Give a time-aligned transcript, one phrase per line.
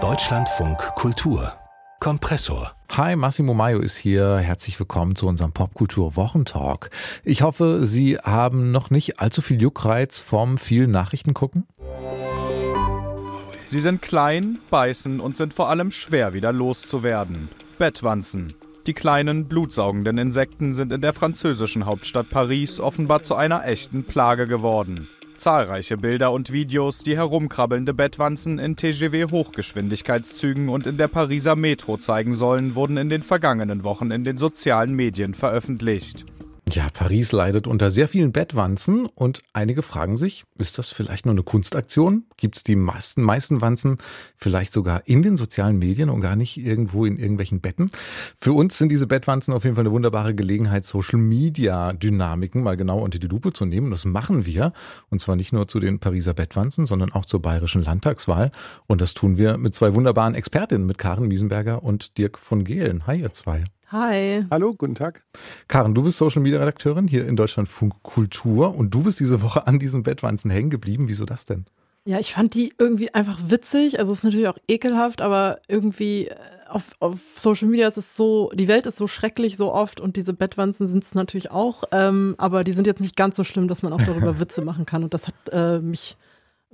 [0.00, 1.52] Deutschlandfunk Kultur
[1.98, 2.76] Kompressor.
[2.92, 4.36] Hi, Massimo Maio ist hier.
[4.36, 6.90] Herzlich willkommen zu unserem Popkultur Wochentalk.
[7.24, 11.66] Ich hoffe, Sie haben noch nicht allzu viel Juckreiz vom vielen Nachrichten gucken.
[13.66, 17.48] Sie sind klein, beißen und sind vor allem schwer wieder loszuwerden.
[17.78, 18.54] Bettwanzen.
[18.86, 24.46] Die kleinen, blutsaugenden Insekten sind in der französischen Hauptstadt Paris offenbar zu einer echten Plage
[24.46, 25.08] geworden.
[25.38, 32.34] Zahlreiche Bilder und Videos, die herumkrabbelnde Bettwanzen in TGW-Hochgeschwindigkeitszügen und in der Pariser Metro zeigen
[32.34, 36.26] sollen, wurden in den vergangenen Wochen in den sozialen Medien veröffentlicht.
[36.70, 41.32] Ja, Paris leidet unter sehr vielen Bettwanzen und einige fragen sich, ist das vielleicht nur
[41.32, 42.24] eine Kunstaktion?
[42.36, 43.96] Gibt es die meisten, meisten Wanzen
[44.36, 47.90] vielleicht sogar in den sozialen Medien und gar nicht irgendwo in irgendwelchen Betten?
[48.36, 52.76] Für uns sind diese Bettwanzen auf jeden Fall eine wunderbare Gelegenheit, Social Media Dynamiken mal
[52.76, 53.90] genau unter die Lupe zu nehmen.
[53.90, 54.74] Das machen wir.
[55.08, 58.50] Und zwar nicht nur zu den Pariser Bettwanzen, sondern auch zur bayerischen Landtagswahl.
[58.86, 63.06] Und das tun wir mit zwei wunderbaren Expertinnen, mit Karen Miesenberger und Dirk von Gehlen.
[63.06, 63.64] Hi, ihr zwei.
[63.90, 64.44] Hi.
[64.50, 65.24] Hallo, guten Tag.
[65.66, 69.66] Karen, du bist Social Media Redakteurin hier in Deutschlandfunk Kultur und du bist diese Woche
[69.66, 71.08] an diesen Bettwanzen hängen geblieben.
[71.08, 71.64] Wieso das denn?
[72.04, 73.98] Ja, ich fand die irgendwie einfach witzig.
[73.98, 76.36] Also es ist natürlich auch ekelhaft, aber irgendwie äh,
[76.68, 80.16] auf, auf Social Media ist es so, die Welt ist so schrecklich so oft und
[80.16, 83.68] diese Bettwanzen sind es natürlich auch, ähm, aber die sind jetzt nicht ganz so schlimm,
[83.68, 85.02] dass man auch darüber Witze machen kann.
[85.02, 86.18] Und das hat äh, mich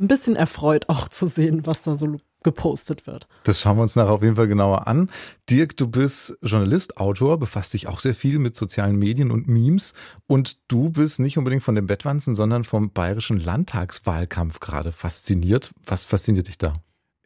[0.00, 3.26] ein bisschen erfreut, auch zu sehen, was da so gepostet wird.
[3.42, 5.10] Das schauen wir uns nachher auf jeden Fall genauer an.
[5.50, 9.92] Dirk, du bist Journalist, Autor, befasst dich auch sehr viel mit sozialen Medien und Memes
[10.28, 15.72] und du bist nicht unbedingt von den Bettwanzen, sondern vom bayerischen Landtagswahlkampf gerade fasziniert.
[15.84, 16.74] Was fasziniert dich da?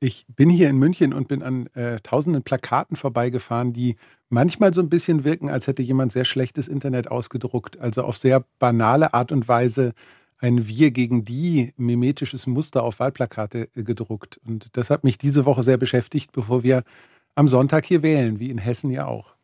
[0.01, 3.97] Ich bin hier in München und bin an äh, tausenden Plakaten vorbeigefahren, die
[4.29, 7.81] manchmal so ein bisschen wirken, als hätte jemand sehr schlechtes Internet ausgedruckt.
[7.81, 9.95] Also auf sehr banale Art und Weise
[10.39, 14.41] ein Wir gegen die mimetisches Muster auf Wahlplakate äh, gedruckt.
[14.47, 16.85] Und das hat mich diese Woche sehr beschäftigt, bevor wir
[17.35, 19.35] am Sonntag hier wählen, wie in Hessen ja auch.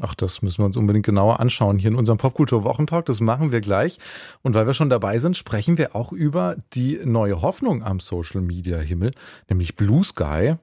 [0.00, 3.04] Ach, das müssen wir uns unbedingt genauer anschauen hier in unserem Popkultur-Wochentalk.
[3.04, 3.98] Das machen wir gleich.
[4.40, 9.10] Und weil wir schon dabei sind, sprechen wir auch über die neue Hoffnung am Social-Media-Himmel,
[9.50, 10.54] nämlich Blue Sky.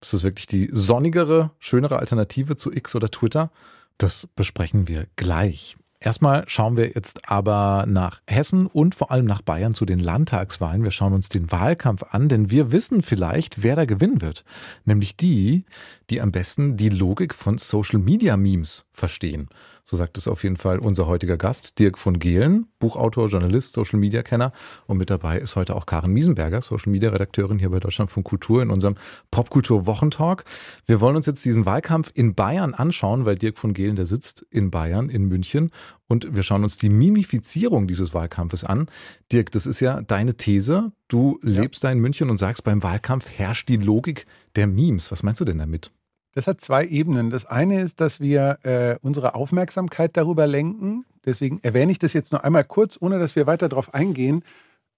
[0.00, 3.52] Ist das wirklich die sonnigere, schönere Alternative zu X oder Twitter?
[3.96, 5.76] Das besprechen wir gleich.
[6.00, 10.84] Erstmal schauen wir jetzt aber nach Hessen und vor allem nach Bayern zu den Landtagswahlen.
[10.84, 14.44] Wir schauen uns den Wahlkampf an, denn wir wissen vielleicht, wer da gewinnen wird.
[14.84, 15.64] Nämlich die,
[16.08, 19.48] die am besten die Logik von Social Media Memes verstehen.
[19.90, 23.98] So sagt es auf jeden Fall unser heutiger Gast, Dirk von Gehlen, Buchautor, Journalist, Social
[23.98, 24.52] Media Kenner.
[24.86, 28.22] Und mit dabei ist heute auch Karen Miesenberger, Social Media Redakteurin hier bei Deutschland von
[28.22, 28.96] Kultur in unserem
[29.30, 30.44] Popkultur Wochentalk.
[30.84, 34.44] Wir wollen uns jetzt diesen Wahlkampf in Bayern anschauen, weil Dirk von Gehlen, der sitzt
[34.50, 35.70] in Bayern, in München.
[36.06, 38.90] Und wir schauen uns die Mimifizierung dieses Wahlkampfes an.
[39.32, 40.92] Dirk, das ist ja deine These.
[41.08, 41.62] Du ja.
[41.62, 45.10] lebst da in München und sagst, beim Wahlkampf herrscht die Logik der Memes.
[45.10, 45.92] Was meinst du denn damit?
[46.32, 47.30] Das hat zwei Ebenen.
[47.30, 51.04] Das eine ist, dass wir äh, unsere Aufmerksamkeit darüber lenken.
[51.24, 54.42] Deswegen erwähne ich das jetzt noch einmal kurz, ohne dass wir weiter darauf eingehen.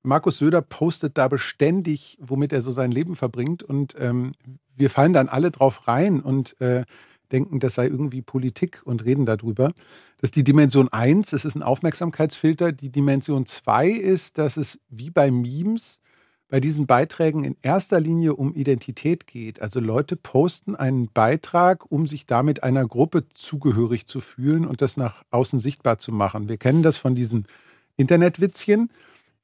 [0.02, 3.62] Markus Söder postet da beständig, womit er so sein Leben verbringt.
[3.62, 4.32] Und ähm,
[4.76, 6.84] wir fallen dann alle drauf rein und äh,
[7.32, 9.72] denken, das sei irgendwie Politik und reden darüber.
[10.18, 12.72] Das ist die Dimension 1, es ist ein Aufmerksamkeitsfilter.
[12.72, 15.99] Die Dimension 2 ist, dass es wie bei Memes
[16.50, 19.62] bei diesen Beiträgen in erster Linie um Identität geht.
[19.62, 24.96] Also Leute posten einen Beitrag, um sich damit einer Gruppe zugehörig zu fühlen und das
[24.96, 26.48] nach außen sichtbar zu machen.
[26.48, 27.46] Wir kennen das von diesen
[27.96, 28.90] Internetwitzchen,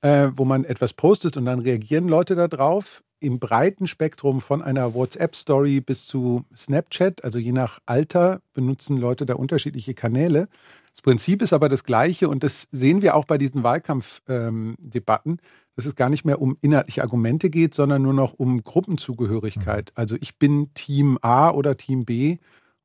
[0.03, 3.03] äh, wo man etwas postet und dann reagieren Leute darauf.
[3.19, 9.25] Im breiten Spektrum von einer WhatsApp-Story bis zu Snapchat, also je nach Alter, benutzen Leute
[9.25, 10.49] da unterschiedliche Kanäle.
[10.93, 15.33] Das Prinzip ist aber das gleiche und das sehen wir auch bei diesen Wahlkampfdebatten.
[15.33, 15.39] Ähm,
[15.77, 19.91] dass es gar nicht mehr um inhaltliche Argumente geht, sondern nur noch um Gruppenzugehörigkeit.
[19.91, 20.01] Mhm.
[20.01, 22.39] Also ich bin Team A oder Team B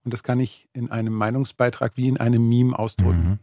[0.03, 3.29] und das kann ich in einem Meinungsbeitrag wie in einem Meme ausdrücken.
[3.29, 3.39] Mhm.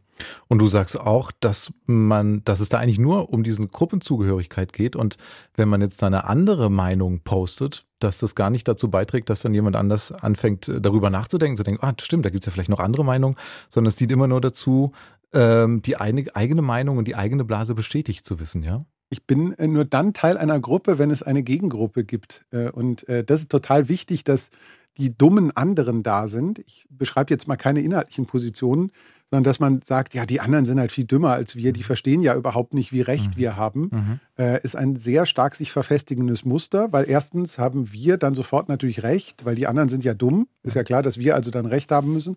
[0.48, 4.96] Und du sagst auch, dass man, dass es da eigentlich nur um diesen Gruppenzugehörigkeit geht
[4.96, 5.16] und
[5.54, 9.42] wenn man jetzt da eine andere Meinung postet, dass das gar nicht dazu beiträgt, dass
[9.42, 12.70] dann jemand anders anfängt, darüber nachzudenken, zu denken, ah, stimmt, da gibt es ja vielleicht
[12.70, 13.36] noch andere Meinungen,
[13.68, 14.92] sondern es dient immer nur dazu,
[15.32, 18.80] ähm, die eigene Meinung und die eigene Blase bestätigt zu wissen, ja?
[19.10, 22.44] Ich bin äh, nur dann Teil einer Gruppe, wenn es eine Gegengruppe gibt.
[22.50, 24.50] Äh, und äh, das ist total wichtig, dass
[24.96, 26.58] die dummen anderen da sind.
[26.60, 28.90] Ich beschreibe jetzt mal keine inhaltlichen Positionen,
[29.30, 32.20] sondern dass man sagt, ja, die anderen sind halt viel dümmer als wir, die verstehen
[32.20, 33.36] ja überhaupt nicht, wie recht mhm.
[33.36, 34.56] wir haben, mhm.
[34.62, 39.44] ist ein sehr stark sich verfestigendes Muster, weil erstens haben wir dann sofort natürlich recht,
[39.44, 40.48] weil die anderen sind ja dumm.
[40.64, 42.36] Ist ja klar, dass wir also dann recht haben müssen.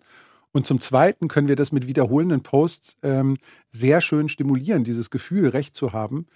[0.52, 3.38] Und zum Zweiten können wir das mit wiederholenden Posts ähm,
[3.70, 6.26] sehr schön stimulieren, dieses Gefühl, recht zu haben.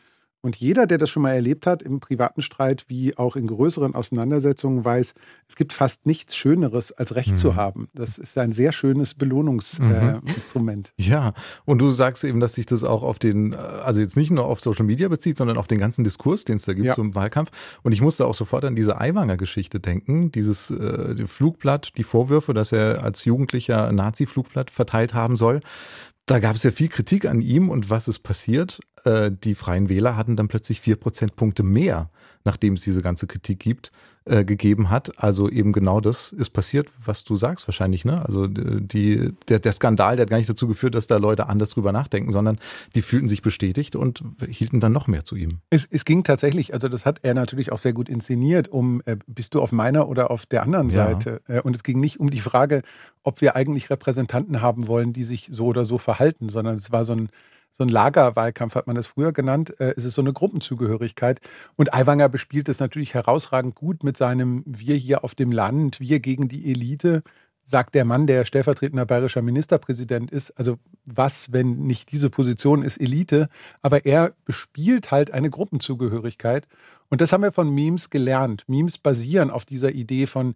[0.42, 3.94] Und jeder, der das schon mal erlebt hat, im privaten Streit wie auch in größeren
[3.94, 5.14] Auseinandersetzungen, weiß,
[5.48, 7.36] es gibt fast nichts Schöneres, als Recht mhm.
[7.36, 7.88] zu haben.
[7.94, 10.92] Das ist ein sehr schönes Belohnungsinstrument.
[10.96, 11.04] Mhm.
[11.04, 11.32] Äh, ja,
[11.64, 14.60] und du sagst eben, dass sich das auch auf den, also jetzt nicht nur auf
[14.60, 16.94] Social Media bezieht, sondern auf den ganzen Diskurs, den es da gibt ja.
[16.94, 17.50] zum Wahlkampf.
[17.82, 22.72] Und ich musste auch sofort an diese Aiwanger-Geschichte denken, dieses äh, Flugblatt, die Vorwürfe, dass
[22.72, 25.60] er als Jugendlicher Nazi-Flugblatt verteilt haben soll.
[26.26, 28.80] Da gab es ja viel Kritik an ihm und was ist passiert?
[29.06, 32.10] Äh, die Freien Wähler hatten dann plötzlich vier Prozentpunkte mehr,
[32.44, 33.92] nachdem es diese ganze Kritik gibt,
[34.24, 35.22] äh, gegeben hat.
[35.22, 38.04] Also eben genau das ist passiert, was du sagst wahrscheinlich.
[38.04, 38.24] Ne?
[38.26, 41.70] Also die, der, der Skandal, der hat gar nicht dazu geführt, dass da Leute anders
[41.70, 42.58] drüber nachdenken, sondern
[42.96, 45.60] die fühlten sich bestätigt und hielten dann noch mehr zu ihm.
[45.70, 49.16] Es, es ging tatsächlich, also das hat er natürlich auch sehr gut inszeniert, um äh,
[49.28, 51.06] bist du auf meiner oder auf der anderen ja.
[51.06, 51.40] Seite.
[51.46, 52.82] Äh, und es ging nicht um die Frage,
[53.22, 57.04] ob wir eigentlich Repräsentanten haben wollen, die sich so oder so verhalten, sondern es war
[57.04, 57.28] so ein
[57.76, 59.78] so ein Lagerwahlkampf hat man das früher genannt.
[59.80, 61.40] Äh, es ist so eine Gruppenzugehörigkeit.
[61.76, 66.20] Und Aiwanger bespielt es natürlich herausragend gut mit seinem Wir hier auf dem Land, wir
[66.20, 67.22] gegen die Elite,
[67.64, 70.52] sagt der Mann, der stellvertretender bayerischer Ministerpräsident ist.
[70.52, 73.48] Also was, wenn nicht diese Position ist Elite?
[73.82, 76.68] Aber er bespielt halt eine Gruppenzugehörigkeit.
[77.08, 78.64] Und das haben wir von Memes gelernt.
[78.68, 80.54] Memes basieren auf dieser Idee von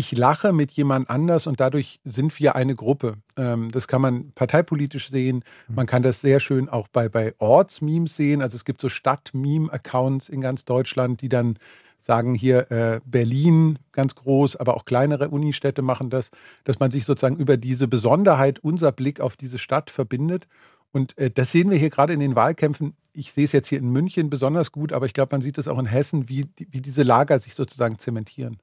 [0.00, 3.18] ich lache mit jemand anders und dadurch sind wir eine Gruppe.
[3.36, 5.44] Ähm, das kann man parteipolitisch sehen.
[5.68, 5.74] Mhm.
[5.74, 8.40] Man kann das sehr schön auch bei, bei Ortsmemes sehen.
[8.40, 11.56] Also es gibt so Stadt-Meme-Accounts in ganz Deutschland, die dann
[11.98, 16.30] sagen hier äh, Berlin ganz groß, aber auch kleinere Unistädte machen das,
[16.64, 20.48] dass man sich sozusagen über diese Besonderheit, unser Blick auf diese Stadt verbindet.
[20.92, 22.96] Und äh, das sehen wir hier gerade in den Wahlkämpfen.
[23.12, 25.68] Ich sehe es jetzt hier in München besonders gut, aber ich glaube, man sieht es
[25.68, 28.56] auch in Hessen, wie, wie diese Lager sich sozusagen zementieren.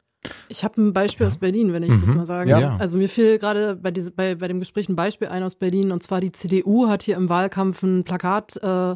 [0.49, 2.01] Ich habe ein Beispiel aus Berlin, wenn ich mhm.
[2.05, 2.49] das mal sage.
[2.51, 2.77] Ja.
[2.77, 6.03] Also mir fiel gerade bei, bei, bei dem Gespräch ein Beispiel ein aus Berlin und
[6.03, 8.95] zwar die CDU hat hier im Wahlkampf ein Plakat, äh,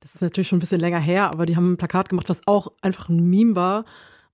[0.00, 2.46] das ist natürlich schon ein bisschen länger her, aber die haben ein Plakat gemacht, was
[2.46, 3.84] auch einfach ein Meme war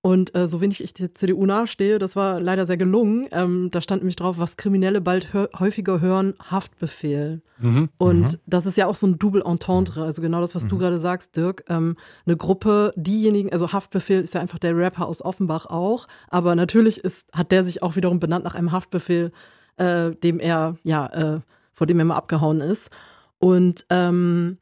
[0.05, 3.27] und äh, so wenig ich der CDU nahestehe, das war leider sehr gelungen.
[3.31, 7.41] Ähm, da stand nämlich drauf, was Kriminelle bald hör häufiger hören, Haftbefehl.
[7.57, 7.89] Mhm.
[7.97, 8.37] Und mhm.
[8.45, 10.03] das ist ja auch so ein Double Entendre.
[10.03, 10.67] Also genau das, was mhm.
[10.67, 11.63] du gerade sagst, Dirk.
[11.69, 11.97] Ähm,
[12.27, 16.05] eine Gruppe, diejenigen, also Haftbefehl ist ja einfach der Rapper aus Offenbach auch.
[16.27, 19.31] Aber natürlich ist, hat der sich auch wiederum benannt nach einem Haftbefehl,
[19.77, 21.39] äh, dem er, ja, äh,
[21.73, 22.91] vor dem er mal abgehauen ist.
[23.39, 24.59] Und ähm,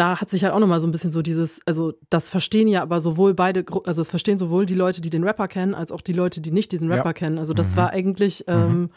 [0.00, 2.80] da hat sich halt auch nochmal so ein bisschen so dieses, also das verstehen ja
[2.80, 6.00] aber sowohl beide, also es verstehen sowohl die Leute, die den Rapper kennen, als auch
[6.00, 7.12] die Leute, die nicht diesen Rapper ja.
[7.12, 7.36] kennen.
[7.36, 7.76] Also das mhm.
[7.76, 8.54] war eigentlich mhm.
[8.54, 8.90] ähm,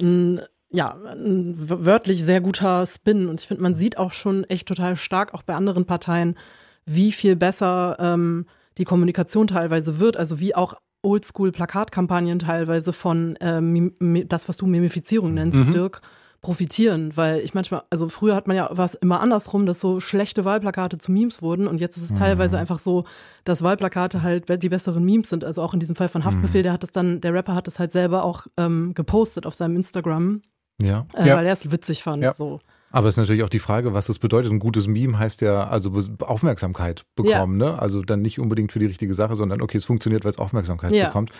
[0.00, 0.40] ein,
[0.70, 3.26] ja, ein wörtlich sehr guter Spin.
[3.26, 6.36] Und ich finde, man sieht auch schon echt total stark, auch bei anderen Parteien,
[6.84, 8.46] wie viel besser ähm,
[8.78, 13.94] die Kommunikation teilweise wird, also wie auch Oldschool-Plakatkampagnen teilweise von ähm,
[14.28, 15.72] das, was du Mimifizierung nennst, mhm.
[15.72, 16.02] Dirk,
[16.40, 20.44] profitieren, weil ich manchmal, also früher hat man ja was immer andersrum, dass so schlechte
[20.44, 22.16] Wahlplakate zu Memes wurden und jetzt ist es mhm.
[22.16, 23.04] teilweise einfach so,
[23.44, 25.44] dass Wahlplakate halt die besseren Memes sind.
[25.44, 26.64] Also auch in diesem Fall von Haftbefehl, mhm.
[26.64, 29.76] der hat es dann, der Rapper hat es halt selber auch ähm, gepostet auf seinem
[29.76, 30.42] Instagram.
[30.80, 31.06] Ja.
[31.14, 31.36] Äh, ja.
[31.36, 32.22] Weil er es witzig fand.
[32.22, 32.34] Ja.
[32.34, 32.60] So.
[32.96, 34.50] Aber es ist natürlich auch die Frage, was das bedeutet.
[34.50, 37.72] Ein gutes Meme heißt ja also Aufmerksamkeit bekommen, ja.
[37.72, 37.78] ne?
[37.78, 40.94] Also dann nicht unbedingt für die richtige Sache, sondern okay, es funktioniert, weil es Aufmerksamkeit
[40.94, 41.08] ja.
[41.08, 41.30] bekommt.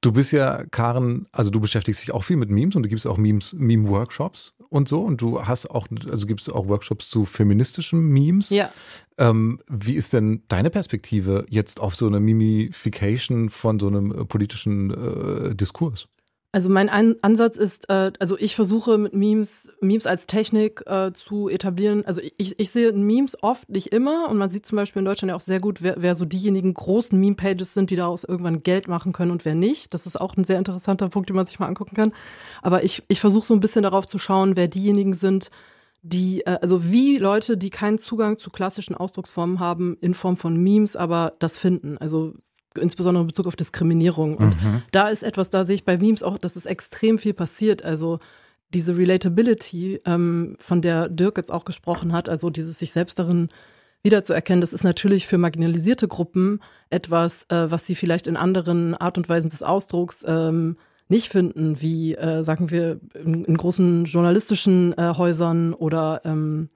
[0.00, 3.06] Du bist ja, Karen, also du beschäftigst dich auch viel mit Memes und du gibst
[3.06, 5.02] auch Memes, Meme-Workshops und so.
[5.02, 8.48] Und du hast auch, also gibst auch Workshops zu feministischen Memes.
[8.48, 8.70] Ja.
[9.18, 14.90] Ähm, wie ist denn deine Perspektive jetzt auf so eine Mimification von so einem politischen
[14.90, 16.08] äh, Diskurs?
[16.54, 21.10] Also mein Ein Ansatz ist, äh, also ich versuche mit Memes, Memes als Technik äh,
[21.14, 22.04] zu etablieren.
[22.04, 24.28] Also ich, ich sehe Memes oft, nicht immer.
[24.28, 26.74] Und man sieht zum Beispiel in Deutschland ja auch sehr gut, wer, wer so diejenigen
[26.74, 29.94] großen Meme-Pages sind, die daraus irgendwann Geld machen können und wer nicht.
[29.94, 32.12] Das ist auch ein sehr interessanter Punkt, den man sich mal angucken kann.
[32.60, 35.50] Aber ich, ich versuche so ein bisschen darauf zu schauen, wer diejenigen sind,
[36.02, 40.54] die, äh, also wie Leute, die keinen Zugang zu klassischen Ausdrucksformen haben, in Form von
[40.62, 41.96] Memes, aber das finden.
[41.96, 42.34] Also
[42.78, 44.36] insbesondere in Bezug auf Diskriminierung.
[44.36, 44.82] Und mhm.
[44.90, 47.84] da ist etwas, da sehe ich bei Memes auch, dass es extrem viel passiert.
[47.84, 48.18] Also
[48.72, 53.48] diese Relatability, ähm, von der Dirk jetzt auch gesprochen hat, also dieses sich selbst darin
[54.02, 56.60] wiederzuerkennen, das ist natürlich für marginalisierte Gruppen
[56.90, 60.76] etwas, äh, was sie vielleicht in anderen Art und Weisen des Ausdrucks ähm,
[61.08, 66.68] nicht finden, wie, äh, sagen wir, in, in großen journalistischen äh, Häusern oder ähm,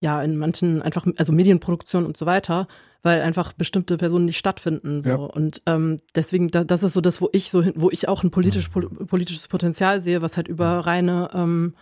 [0.00, 2.68] ja, in manchen einfach, also Medienproduktion und so weiter,
[3.02, 5.02] weil einfach bestimmte Personen nicht stattfinden.
[5.02, 5.08] So.
[5.08, 5.16] Ja.
[5.16, 8.22] Und ähm, deswegen, da, das ist so das, wo ich so hin, wo ich auch
[8.22, 11.74] ein politisch, politisches Potenzial sehe, was halt über reine ähm,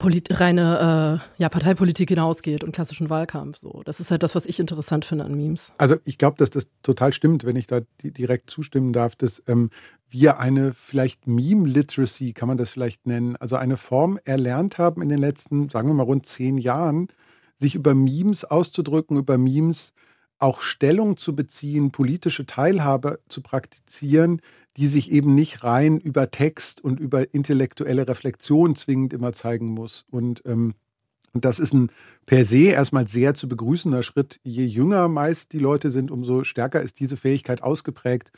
[0.00, 3.58] Polit reine äh, ja, Parteipolitik hinausgeht und klassischen Wahlkampf.
[3.58, 3.82] So.
[3.84, 5.72] Das ist halt das, was ich interessant finde an Memes.
[5.76, 9.68] Also ich glaube, dass das total stimmt, wenn ich da direkt zustimmen darf, dass ähm,
[10.08, 15.10] wir eine vielleicht Meme-Literacy, kann man das vielleicht nennen, also eine Form erlernt haben in
[15.10, 17.08] den letzten, sagen wir mal, rund zehn Jahren,
[17.58, 19.92] sich über Memes auszudrücken, über Memes
[20.40, 24.40] auch Stellung zu beziehen, politische Teilhabe zu praktizieren,
[24.76, 30.06] die sich eben nicht rein über Text und über intellektuelle Reflexion zwingend immer zeigen muss.
[30.10, 30.74] Und ähm,
[31.32, 31.92] das ist ein
[32.26, 34.40] per se erstmal sehr zu begrüßender Schritt.
[34.42, 38.32] Je jünger meist die Leute sind, umso stärker ist diese Fähigkeit ausgeprägt,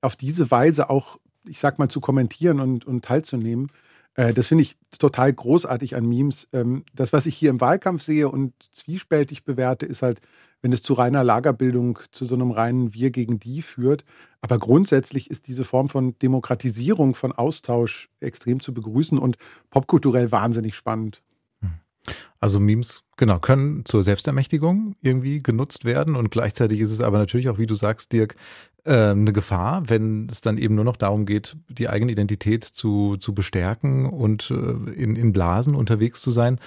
[0.00, 3.68] auf diese Weise auch, ich sag mal, zu kommentieren und, und teilzunehmen.
[4.14, 6.48] Äh, das finde ich total großartig an Memes.
[6.52, 10.20] Ähm, das, was ich hier im Wahlkampf sehe und zwiespältig bewerte, ist halt,
[10.62, 14.04] wenn es zu reiner Lagerbildung, zu so einem reinen Wir gegen die führt.
[14.40, 19.36] Aber grundsätzlich ist diese Form von Demokratisierung, von Austausch extrem zu begrüßen und
[19.70, 21.22] popkulturell wahnsinnig spannend.
[22.38, 27.48] Also Memes, genau, können zur Selbstermächtigung irgendwie genutzt werden und gleichzeitig ist es aber natürlich
[27.48, 28.36] auch, wie du sagst, Dirk,
[28.84, 33.16] äh, eine Gefahr, wenn es dann eben nur noch darum geht, die eigene Identität zu,
[33.16, 36.60] zu bestärken und äh, in, in Blasen unterwegs zu sein.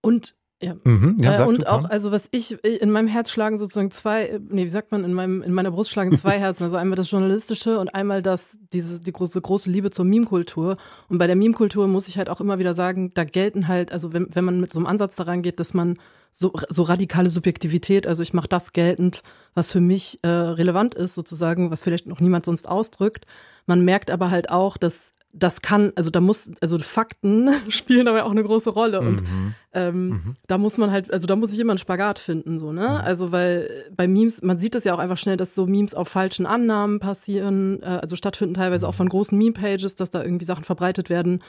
[0.00, 0.76] Und ja.
[0.84, 4.64] Mhm, ja äh, und auch, also was ich, in meinem Herz schlagen sozusagen zwei, nee,
[4.64, 6.64] wie sagt man, in meinem, in meiner Brust schlagen zwei Herzen.
[6.64, 10.76] Also einmal das Journalistische und einmal das, diese, die große, große Liebe zur Meme-Kultur.
[11.08, 14.12] Und bei der Meme-Kultur muss ich halt auch immer wieder sagen, da gelten halt, also
[14.12, 15.98] wenn, wenn man mit so einem Ansatz daran geht, dass man
[16.30, 19.22] so, so radikale Subjektivität, also ich mache das geltend,
[19.54, 23.26] was für mich äh, relevant ist, sozusagen, was vielleicht noch niemand sonst ausdrückt.
[23.66, 28.24] Man merkt aber halt auch, dass das kann, also da muss, also Fakten spielen aber
[28.24, 29.54] auch eine große Rolle und Mhm.
[29.72, 30.36] ähm, Mhm.
[30.46, 32.82] da muss man halt, also da muss ich immer einen Spagat finden, so, ne?
[32.82, 33.06] Mhm.
[33.06, 36.08] Also weil bei Memes, man sieht das ja auch einfach schnell, dass so Memes auf
[36.08, 40.64] falschen Annahmen passieren, äh, also stattfinden teilweise auch von großen Meme-Pages, dass da irgendwie Sachen
[40.64, 41.42] verbreitet werden,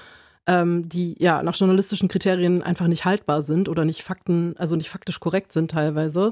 [0.47, 4.89] ähm, die ja nach journalistischen Kriterien einfach nicht haltbar sind oder nicht Fakten, also nicht
[4.89, 6.31] faktisch korrekt sind teilweise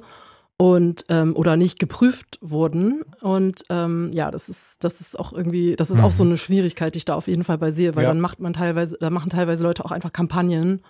[0.62, 3.02] und ähm, oder nicht geprüft wurden.
[3.22, 6.94] Und ähm, ja das ist das ist auch irgendwie das ist auch so eine Schwierigkeit
[6.94, 8.10] die ich da auf jeden Fall bei sehe weil Ja.
[8.10, 10.84] dann macht man teilweise da machen teilweise Leute auch einfach Kampagnen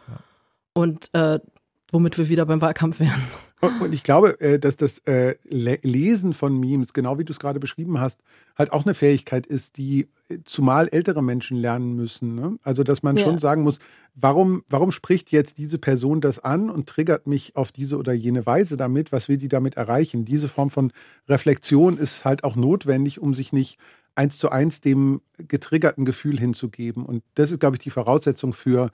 [0.73, 1.39] und äh,
[1.89, 3.21] womit wir wieder beim Wahlkampf wären
[3.79, 7.39] Und ich glaube, äh, dass das äh, Le- Lesen von Memes, genau wie du es
[7.39, 8.21] gerade beschrieben hast,
[8.57, 12.35] halt auch eine Fähigkeit ist, die äh, zumal ältere Menschen lernen müssen.
[12.35, 12.57] Ne?
[12.63, 13.23] Also, dass man Ja.
[13.23, 13.79] schon sagen muss,
[14.15, 18.45] warum, warum spricht jetzt diese Person das an und triggert mich auf diese oder jene
[18.45, 19.11] Weise damit?
[19.11, 20.25] Was will die damit erreichen?
[20.25, 20.91] Diese Form von
[21.29, 23.77] Reflexion ist halt auch notwendig, um sich nicht
[24.15, 27.05] eins zu eins dem getriggerten Gefühl hinzugeben.
[27.05, 28.91] Und das ist, glaube ich, die Voraussetzung für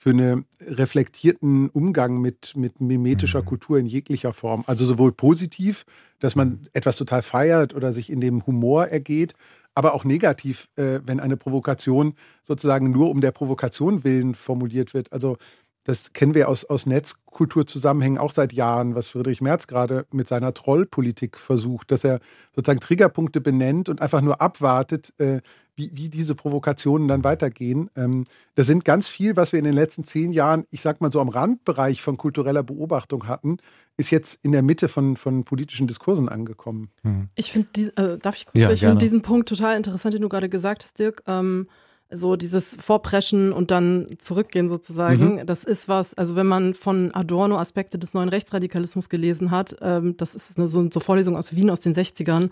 [0.00, 4.62] für einen reflektierten Umgang mit, mit mimetischer Kultur in jeglicher Form.
[4.68, 5.84] Also sowohl positiv,
[6.20, 9.34] dass man etwas total feiert oder sich in dem Humor ergeht,
[9.74, 12.14] aber auch negativ, äh, wenn eine Provokation
[12.44, 15.12] sozusagen nur um der Provokation willen formuliert wird.
[15.12, 15.36] Also
[15.82, 20.54] das kennen wir aus, aus Netzkulturzusammenhängen auch seit Jahren, was Friedrich Merz gerade mit seiner
[20.54, 22.20] Trollpolitik versucht, dass er
[22.54, 25.40] sozusagen Triggerpunkte benennt und einfach nur abwartet, äh,
[25.78, 27.88] wie, wie diese Provokationen dann weitergehen.
[27.96, 28.24] Ähm,
[28.56, 31.20] das sind ganz viel, was wir in den letzten zehn Jahren, ich sag mal so
[31.20, 33.58] am Randbereich von kultureller Beobachtung hatten,
[33.96, 36.90] ist jetzt in der Mitte von, von politischen Diskursen angekommen.
[37.36, 40.28] Ich finde, äh, darf ich kurz, Ja, ich finde diesen Punkt total interessant, den du
[40.28, 41.22] gerade gesagt hast, Dirk.
[41.26, 41.68] Ähm,
[42.10, 45.44] so dieses Vorpreschen und dann zurückgehen sozusagen.
[45.46, 50.16] Das ist was, also wenn man von Adorno Aspekte des neuen Rechtsradikalismus gelesen hat, ähm,
[50.16, 52.48] das ist eine, so, so Vorlesung aus Wien aus den 60ern,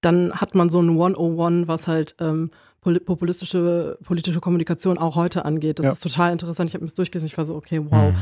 [0.00, 2.50] dann hat man so ein 101, was halt ähm,
[2.82, 5.78] populistische politische Kommunikation auch heute angeht.
[5.78, 5.92] Das Ja.
[5.92, 6.70] ist total interessant.
[6.70, 8.14] Ich habe mir das durchgelesen, ich war so, okay, wow.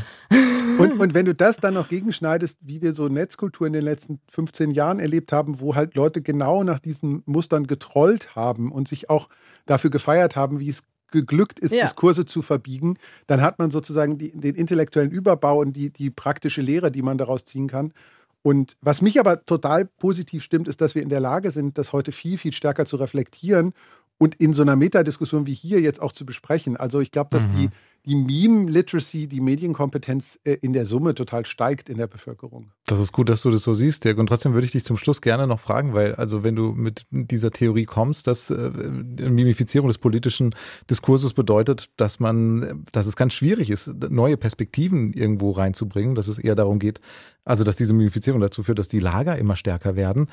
[0.79, 4.21] Und, und wenn du das dann noch gegenschneidest, wie wir so Netzkultur in den letzten
[4.29, 9.09] 15 Jahren erlebt haben, wo halt Leute genau nach diesen Mustern getrollt haben und sich
[9.09, 9.29] auch
[9.65, 10.83] dafür gefeiert haben, wie es
[11.13, 11.85] geglückt ist, Ja.
[11.85, 16.61] Diskurse zu verbiegen, dann hat man sozusagen die, den intellektuellen Überbau und die, die praktische
[16.61, 17.93] Lehre, die man daraus ziehen kann.
[18.43, 21.93] Und was mich aber total positiv stimmt, ist, dass wir in der Lage sind, das
[21.93, 23.73] heute viel, viel stärker zu reflektieren
[24.19, 26.77] und in so einer Metadiskussion wie hier jetzt auch zu besprechen.
[26.77, 27.71] Also ich glaube, dass die,
[28.07, 32.71] die Meme-Literacy, die Medienkompetenz äh, in der Summe total steigt in der Bevölkerung.
[32.87, 34.19] Das ist gut, dass du das so siehst, Dirk.
[34.19, 37.05] Und trotzdem würde ich dich zum Schluss gerne noch fragen, weil, also wenn du mit
[37.11, 38.71] dieser Theorie kommst, dass äh,
[39.29, 40.55] Mimifizierung des politischen
[40.89, 46.39] Diskurses bedeutet, dass man, dass es ganz schwierig ist, neue Perspektiven irgendwo reinzubringen, dass es
[46.39, 47.01] eher darum geht,
[47.45, 50.29] also dass diese Mimifizierung dazu führt, dass die Lager immer stärker werden.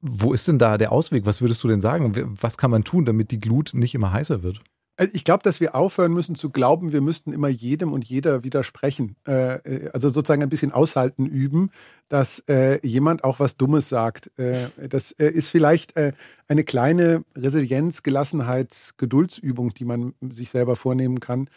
[0.00, 1.26] Wo ist denn da der Ausweg?
[1.26, 2.36] Was würdest du denn sagen?
[2.40, 4.62] Was kann man tun, damit die Glut nicht immer heißer wird?
[4.98, 8.42] Also ich glaube, dass wir aufhören müssen zu glauben, wir müssten immer jedem und jeder
[8.42, 9.14] widersprechen.
[9.28, 11.70] Äh, äh, also sozusagen ein bisschen aushalten üben,
[12.08, 14.32] dass äh, jemand auch was Dummes sagt.
[14.38, 16.14] Äh, das äh, ist vielleicht äh,
[16.48, 21.48] eine kleine Resilienz, Gelassenheit, Geduldsübung, die man sich selber vornehmen kann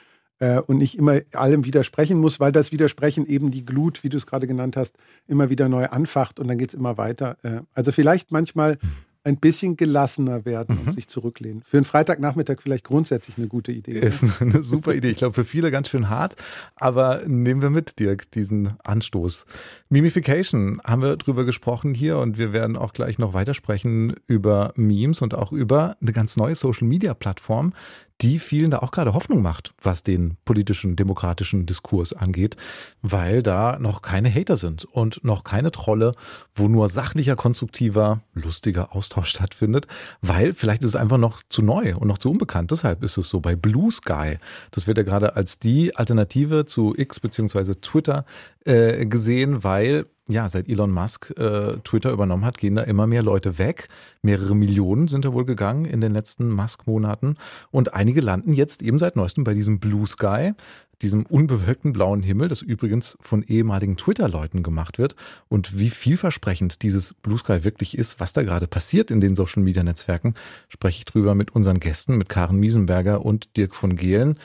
[0.66, 4.26] und nicht immer allem widersprechen muss, weil das Widersprechen eben die Glut, wie du es
[4.26, 7.38] gerade genannt hast, immer wieder neu anfacht und dann geht es immer weiter.
[7.76, 8.80] Also vielleicht manchmal
[9.24, 10.88] ein bisschen gelassener werden Mhm.
[10.88, 11.62] und sich zurücklehnen.
[11.64, 13.94] Für einen Freitagnachmittag vielleicht grundsätzlich eine gute Idee.
[13.94, 14.00] ne?
[14.00, 15.10] Ist eine super Idee.
[15.10, 16.36] Ich glaube, für viele ganz schön hart.
[16.76, 19.46] Aber nehmen wir mit, Dirk, diesen Anstoß.
[19.90, 25.22] Mimification haben wir drüber gesprochen hier und wir werden auch gleich noch weitersprechen über Memes
[25.22, 27.74] und auch über eine ganz neue Social Media Plattform,
[28.22, 32.56] die vielen da auch gerade Hoffnung macht, was den politischen, demokratischen Diskurs angeht,
[33.02, 36.14] weil da noch keine Hater sind und noch keine Trolle,
[36.56, 39.88] wo nur sachlicher, konstruktiver, lustiger Austausch stattfindet,
[40.22, 42.72] weil vielleicht ist es einfach noch zu neu und noch zu unbekannt.
[42.72, 44.38] Deshalb ist es so bei Blue Sky.
[44.72, 48.26] Das wird ja gerade als die Alternative zu X beziehungsweise Twitter
[48.66, 53.24] äh, gesehen, weil ja, seit Elon Musk äh, Twitter übernommen hat, gehen da immer mehr
[53.24, 53.90] Leute weg.
[54.22, 57.36] Mehrere Millionen sind da wohl gegangen in den letzten Musk-Monaten.
[57.70, 60.54] Und einige landen jetzt eben seit neuestem bei diesem Blue Sky,
[61.02, 65.16] diesem unbewölkten blauen Himmel, das übrigens von ehemaligen Twitter-Leuten gemacht wird.
[65.48, 70.36] Und wie vielversprechend dieses Blue Sky wirklich ist, was da gerade passiert in den Social-Media-Netzwerken,
[70.70, 74.38] spreche ich drüber mit unseren Gästen, mit Karen Miesenberger und Dirk von Gehlen.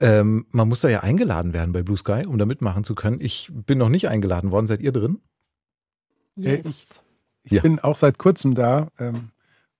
[0.00, 3.20] Ähm, man muss da ja eingeladen werden bei Blue Sky, um da mitmachen zu können.
[3.20, 4.66] Ich bin noch nicht eingeladen worden.
[4.66, 5.20] Seid ihr drin?
[6.36, 7.00] Yes.
[7.44, 7.62] Ich Ja.
[7.62, 9.30] bin auch seit kurzem da ähm,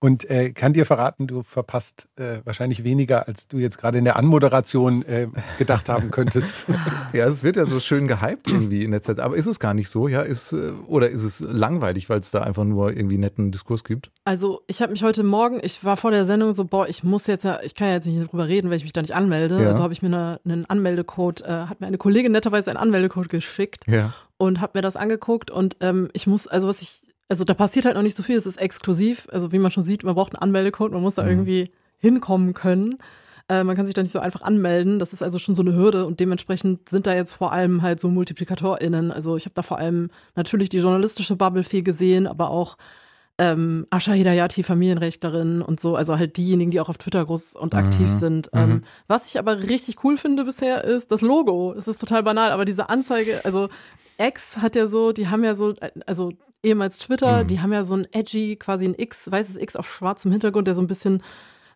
[0.05, 4.05] und äh, kann dir verraten, du verpasst äh, wahrscheinlich weniger, als du jetzt gerade in
[4.05, 6.67] der Anmoderation äh, gedacht haben könntest.
[7.15, 9.21] Ja, es wird ja so schön gehypt irgendwie in der Zeit.
[9.21, 10.09] Aber ist es gar nicht so?
[10.09, 13.85] Ja, ist, äh, oder ist es langweilig, weil es da einfach nur irgendwie netten Diskurs
[13.85, 14.11] gibt?
[14.25, 17.29] Also ich habe mich heute Morgen, ich war vor der Sendung so, boah, ich muss
[17.29, 19.61] jetzt ja, ich kann ja jetzt nicht drüber reden, weil ich mich da nicht anmelde.
[19.63, 19.69] Ja.
[19.69, 23.29] Also habe ich mir eine, einen Anmeldecode, äh, hat mir eine Kollegin netterweise einen Anmeldecode
[23.29, 24.13] geschickt Ja.
[24.37, 27.04] und habe mir das angeguckt und ähm, ich muss, also was ich,
[27.35, 29.83] also da passiert halt noch nicht so viel, es ist exklusiv, also wie man schon
[29.83, 31.29] sieht, man braucht einen Anmeldecode, man muss da Mhm.
[31.31, 32.97] irgendwie hinkommen können.
[33.49, 35.75] Äh, man kann sich da nicht so einfach anmelden, das ist also schon so eine
[35.75, 39.11] Hürde und dementsprechend sind da jetzt vor allem halt so MultiplikatorInnen.
[39.11, 42.77] Also ich habe da vor allem natürlich die journalistische Bubble viel gesehen, aber auch
[43.39, 47.75] ähm, Asha Hidayati, Familienrechtlerin und so, also halt diejenigen, die auch auf Twitter groß und
[47.75, 48.19] aktiv Mhm.
[48.19, 48.51] sind.
[48.55, 48.61] Mhm.
[48.61, 51.75] Ähm, was ich aber richtig cool finde bisher ist das Logo.
[51.77, 53.69] Es ist total banal, aber diese Anzeige, also
[54.19, 55.75] X hat ja so, die haben ja so,
[56.07, 57.49] also ehemals Twitter, Mhm.
[57.49, 60.75] die haben ja so ein edgy, quasi ein X, weißes X auf schwarzem Hintergrund, der
[60.77, 61.21] so ein bisschen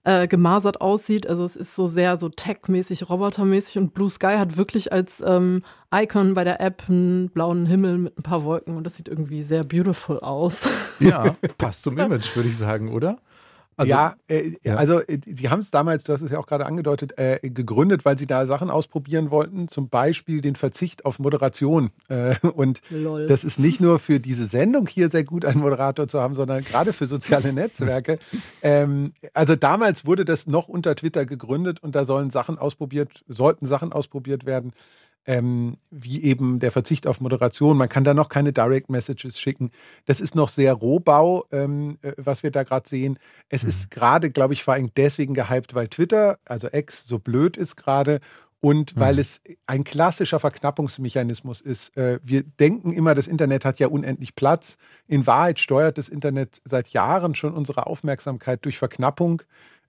[0.04, 1.26] äh, gemasert aussieht.
[1.26, 5.62] Also es ist so sehr so tech-mäßig, robotermäßig und Blue Sky hat wirklich als ähm,
[5.94, 9.42] Icon bei der App einen blauen Himmel mit ein paar Wolken und das sieht irgendwie
[9.42, 10.68] sehr beautiful aus.
[11.00, 13.18] Ja, passt zum Image, würde ich sagen, oder?
[13.78, 14.74] Also, ja, äh, ja.
[14.74, 18.04] also äh, sie haben es damals, du hast es ja auch gerade angedeutet, äh, gegründet,
[18.04, 21.90] weil sie da Sachen ausprobieren wollten, zum Beispiel den Verzicht auf Moderation.
[22.08, 23.28] Äh, und Lol.
[23.28, 26.64] das ist nicht nur für diese Sendung hier sehr gut, einen Moderator zu haben, sondern
[26.64, 28.18] gerade für soziale Netzwerke.
[28.62, 33.64] ähm, also damals wurde das noch unter Twitter gegründet und da sollen Sachen ausprobiert, sollten
[33.64, 34.72] Sachen ausprobiert werden.
[35.26, 37.76] Ähm, wie eben der Verzicht auf Moderation.
[37.76, 39.72] Man kann da noch keine Direct Messages schicken.
[40.06, 43.18] Das ist noch sehr Rohbau, ähm, äh, was wir da gerade sehen.
[43.50, 47.58] Es ist gerade, glaube ich, vor allem deswegen gehypt, weil Twitter, also X, so blöd
[47.58, 48.20] ist gerade
[48.60, 51.96] und weil es ein klassischer Verknappungsmechanismus ist.
[51.96, 54.78] Äh, wir denken immer, das Internet hat ja unendlich Platz.
[55.06, 59.42] In Wahrheit steuert das Internet seit Jahren schon unsere Aufmerksamkeit durch Verknappung.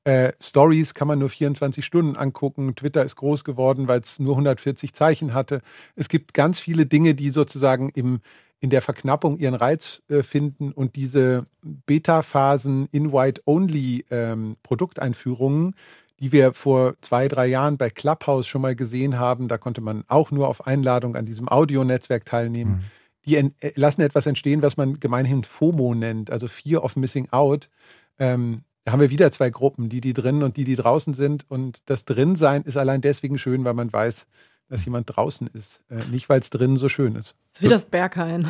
[0.10, 2.76] Äh, Stories kann man nur 24 Stunden angucken.
[2.76, 5.62] Twitter ist groß geworden, weil es nur 140 Zeichen hatte.
[5.96, 8.22] Es gibt ganz viele Dinge, die sozusagen im,
[8.60, 15.76] in der Verknappung ihren Reiz äh, finden und diese Beta-Phasen Invite-Only ähm, Produkteinführungen,
[16.20, 20.06] die wir vor zwei, drei Jahren bei Clubhouse schon mal gesehen haben, da konnte man
[20.08, 22.90] auch nur auf Einladung an diesem Audionetzwerk teilnehmen.
[23.28, 27.28] Die en äh, lassen etwas entstehen, was man gemeinhin FOMO nennt, also Fear of Missing
[27.30, 27.70] Out.
[28.18, 31.46] Ähm, haben wir wieder zwei Gruppen, die, die drinnen und die, die draußen sind.
[31.50, 34.26] Und das Drinsein ist allein deswegen schön, weil man weiß,
[34.70, 35.82] dass jemand draußen ist.
[35.90, 37.34] Äh, nicht, weil es drinnen so schön ist.
[37.56, 38.48] ist wie das Berghain.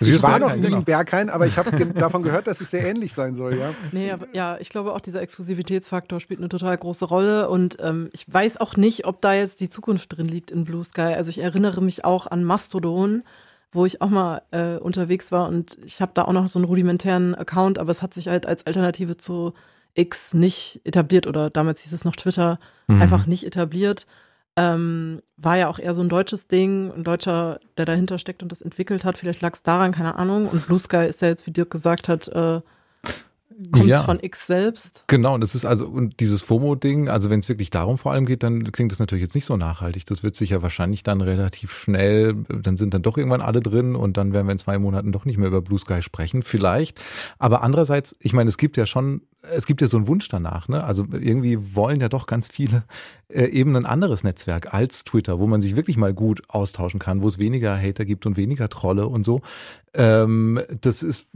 [0.00, 0.78] Wie Ich das war noch Berghain, nie genau.
[0.78, 3.70] in Berghain, aber ich habe ge- davon gehört, dass es sehr ähnlich sein soll, ja.
[3.90, 8.10] Nee, aber ja, ich glaube auch dieser Exklusivitätsfaktor spielt eine total große Rolle und ähm,
[8.12, 11.00] ich weiß auch nicht, ob da jetzt die Zukunft drin liegt in Blue Sky.
[11.16, 13.22] Also ich erinnere mich auch an Mastodon,
[13.72, 16.66] wo ich auch mal äh, unterwegs war und ich habe da auch noch so einen
[16.66, 19.54] rudimentären Account, aber es hat sich halt als Alternative zu
[19.94, 23.02] X nicht etabliert oder damals hieß es noch Twitter, Mhm.
[23.02, 24.06] einfach nicht etabliert.
[24.56, 28.52] Ähm, war ja auch eher so ein deutsches Ding, ein Deutscher, der dahinter steckt und
[28.52, 29.16] das entwickelt hat.
[29.16, 30.46] Vielleicht lag es daran, keine Ahnung.
[30.48, 32.60] Und Blue Sky ist ja jetzt, wie Dirk gesagt hat, äh,
[33.72, 34.02] kommt Ja.
[34.02, 35.04] von X selbst.
[35.06, 38.26] Genau, und das ist also, und dieses FOMO-Ding, also wenn es wirklich darum vor allem
[38.26, 40.04] geht, dann klingt das natürlich jetzt nicht so nachhaltig.
[40.06, 43.94] Das wird sich ja wahrscheinlich dann relativ schnell, dann sind dann doch irgendwann alle drin
[43.96, 47.00] und dann werden wir in zwei Monaten doch nicht mehr über Blue Sky sprechen, vielleicht.
[47.38, 49.22] Aber andererseits, ich meine, es gibt ja schon,
[49.54, 50.84] es gibt ja so einen Wunsch danach, ne?
[50.84, 52.84] Also irgendwie wollen ja doch ganz viele
[53.28, 57.22] äh, eben ein anderes Netzwerk als Twitter, wo man sich wirklich mal gut austauschen kann,
[57.22, 59.40] wo es weniger Hater gibt und weniger Trolle und so.
[59.94, 61.26] Ähm, das ist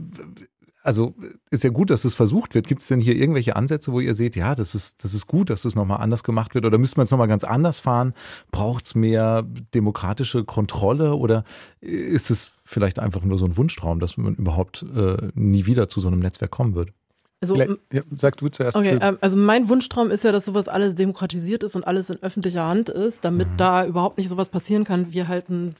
[0.87, 1.13] also
[1.51, 2.65] ist ja gut, dass es versucht wird.
[2.65, 5.49] Gibt es denn hier irgendwelche Ansätze, wo ihr seht, ja, das ist, das ist gut,
[5.49, 6.63] dass das nochmal anders gemacht wird?
[6.63, 8.13] Oder müsste man es nochmal ganz anders fahren?
[8.51, 11.15] Braucht es mehr demokratische Kontrolle?
[11.15, 11.43] Oder
[11.81, 15.99] ist es vielleicht einfach nur so ein Wunschtraum, dass man überhaupt äh, nie wieder zu
[15.99, 16.93] so einem Netzwerk kommen wird?
[17.41, 18.77] Also, ja, sag du zuerst.
[18.77, 22.23] Okay, ähm, also mein Wunschtraum ist ja, dass sowas alles demokratisiert ist und alles in
[22.23, 23.57] öffentlicher Hand ist, damit mhm.
[23.57, 25.11] da überhaupt nicht sowas passieren kann.
[25.11, 25.75] Wir halten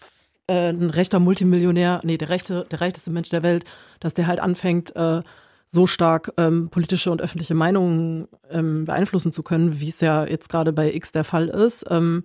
[0.47, 3.65] äh, ein rechter Multimillionär, nee, der, rechte, der reichste Mensch der Welt,
[3.99, 5.21] dass der halt anfängt, äh,
[5.67, 10.49] so stark ähm, politische und öffentliche Meinungen ähm, beeinflussen zu können, wie es ja jetzt
[10.49, 11.85] gerade bei X der Fall ist.
[11.89, 12.23] Ähm,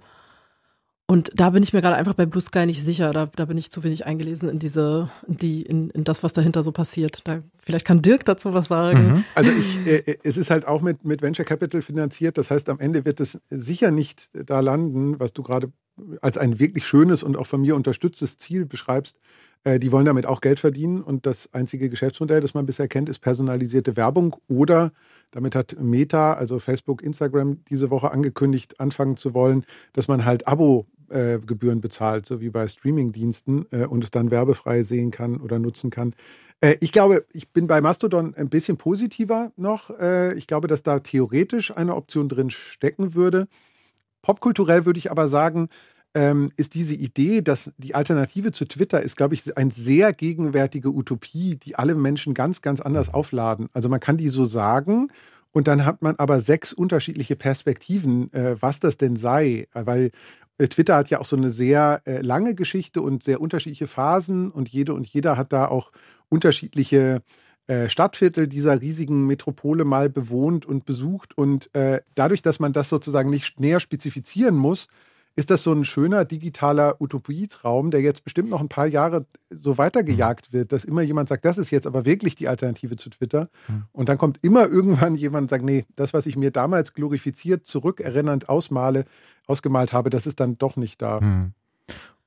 [1.06, 3.12] und da bin ich mir gerade einfach bei Blue Sky nicht sicher.
[3.12, 6.32] Da, da bin ich zu wenig eingelesen in diese, in die, in, in das, was
[6.32, 7.26] dahinter so passiert.
[7.26, 9.06] Da, vielleicht kann Dirk dazu was sagen.
[9.08, 9.24] Mhm.
[9.34, 12.38] Also ich, äh, es ist halt auch mit, mit Venture Capital finanziert.
[12.38, 15.72] Das heißt, am Ende wird es sicher nicht da landen, was du gerade
[16.22, 19.18] als ein wirklich schönes und auch von mir unterstütztes Ziel beschreibst.
[19.64, 23.08] Äh, die wollen damit auch Geld verdienen und das einzige Geschäftsmodell, das man bisher kennt,
[23.08, 24.92] ist personalisierte Werbung oder
[25.30, 30.46] damit hat Meta, also Facebook, Instagram, diese Woche angekündigt, anfangen zu wollen, dass man halt
[30.46, 35.90] Abo-Gebühren bezahlt, so wie bei Streamingdiensten äh, und es dann werbefrei sehen kann oder nutzen
[35.90, 36.14] kann.
[36.60, 39.90] Äh, ich glaube, ich bin bei Mastodon ein bisschen positiver noch.
[40.36, 43.48] Ich glaube, dass da theoretisch eine Option drin stecken würde.
[44.20, 45.68] Popkulturell würde ich aber sagen,
[46.14, 50.90] ähm, ist diese Idee, dass die Alternative zu Twitter ist, glaube ich, eine sehr gegenwärtige
[50.90, 53.68] Utopie, die alle Menschen ganz, ganz anders aufladen.
[53.72, 55.08] Also man kann die so sagen
[55.52, 60.10] und dann hat man aber sechs unterschiedliche Perspektiven, äh, was das denn sei, weil
[60.58, 64.50] äh, Twitter hat ja auch so eine sehr äh, lange Geschichte und sehr unterschiedliche Phasen
[64.50, 65.92] und jede und jeder hat da auch
[66.28, 67.22] unterschiedliche
[67.68, 71.36] äh, Stadtviertel dieser riesigen Metropole mal bewohnt und besucht.
[71.38, 74.88] Und äh, dadurch, dass man das sozusagen nicht näher spezifizieren muss,
[75.34, 79.78] ist das so ein schöner digitaler Utopietraum, der jetzt bestimmt noch ein paar Jahre so
[79.78, 83.48] weitergejagt wird, dass immer jemand sagt, das ist jetzt aber wirklich die Alternative zu Twitter.
[83.68, 83.84] Mhm.
[83.92, 87.66] Und dann kommt immer irgendwann jemand und sagt, nee, das, was ich mir damals glorifiziert,
[87.66, 89.04] zurückerinnernd ausmale,
[89.46, 91.20] ausgemalt habe, das ist dann doch nicht da.
[91.20, 91.52] Mhm.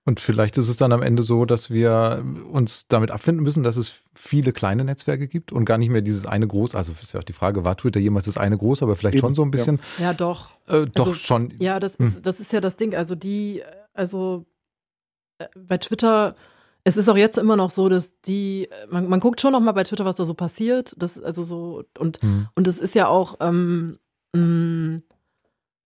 [0.07, 3.75] Und vielleicht ist es dann am Ende so, dass wir uns damit abfinden müssen, dass
[3.75, 6.75] es viele kleine Netzwerke gibt und gar nicht mehr dieses eine groß.
[6.75, 9.21] Also ist ja auch die Frage, war Twitter jemals das eine groß, aber vielleicht Eben,
[9.21, 9.79] schon so ein bisschen.
[9.97, 10.51] Ja, ja doch.
[10.67, 11.55] Äh, doch also, schon.
[11.59, 12.21] Ja, das ist, hm.
[12.21, 12.93] das ist ja das Ding.
[12.93, 13.63] Also die,
[13.95, 14.45] also
[15.39, 16.35] äh, bei Twitter,
[16.83, 19.71] es ist auch jetzt immer noch so, dass die, man, man guckt schon noch mal
[19.71, 20.93] bei Twitter, was da so passiert.
[20.99, 22.47] Das, also so, und, hm.
[22.53, 23.97] und es ist ja auch, ähm,
[24.35, 25.03] mh, mm,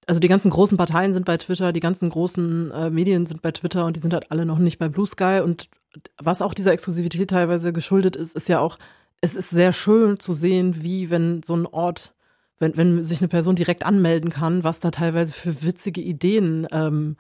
[0.10, 3.52] also die ganzen großen Parteien sind bei Twitter, die ganzen großen äh, Medien sind bei
[3.52, 5.42] Twitter und die sind halt alle noch nicht bei Blue Sky.
[5.44, 5.70] Und
[6.18, 8.80] was auch dieser Exklusivität teilweise geschuldet ist, ist ja auch,
[9.22, 12.16] es ist sehr schön zu sehen, wie wenn so ein Ort,
[12.58, 17.16] wenn, wenn sich eine Person direkt anmelden kann, was da teilweise für witzige Ideen ähm,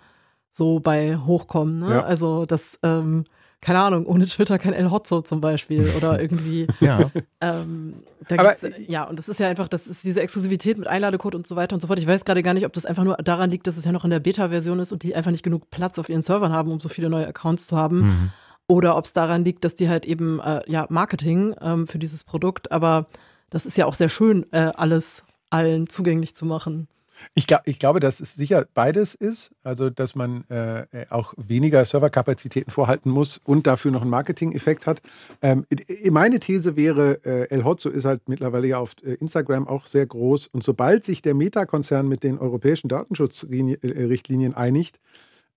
[0.52, 1.78] so bei hochkommen.
[1.78, 1.92] Ne?
[1.92, 2.02] Ja.
[2.02, 3.26] Also das ähm,
[3.62, 6.68] keine Ahnung, ohne Twitter kein El Hotzo zum Beispiel oder irgendwie.
[6.80, 7.12] ja.
[7.42, 8.56] Ähm, Aber,
[8.88, 11.74] ja, und das ist ja einfach, das ist diese Exklusivität mit Einladecode und so weiter
[11.74, 12.00] und so fort.
[12.00, 14.06] Ich weiß gerade gar nicht, ob das einfach nur daran liegt, dass es ja noch
[14.06, 16.80] in der Beta-Version ist und die einfach nicht genug Platz auf ihren Servern haben, um
[16.80, 18.02] so viele neue Accounts zu haben.
[18.02, 18.30] Mhm.
[18.68, 22.24] Oder ob es daran liegt, dass die halt eben, äh, ja, Marketing ähm, für dieses
[22.24, 23.08] Produkt, aber
[23.50, 26.88] das ist ja auch sehr schön, äh, alles allen zugänglich zu machen.
[27.34, 29.52] Ich, glaub, ich glaube, dass es sicher beides ist.
[29.64, 35.02] Also, dass man äh, auch weniger Serverkapazitäten vorhalten muss und dafür noch einen Marketing-Effekt hat.
[35.42, 35.66] Ähm,
[36.10, 40.06] meine These wäre, äh, El Hotzo ist halt mittlerweile ja auf äh, Instagram auch sehr
[40.06, 40.48] groß.
[40.48, 45.00] Und sobald sich der Meta-Konzern mit den europäischen Datenschutzrichtlinien einigt,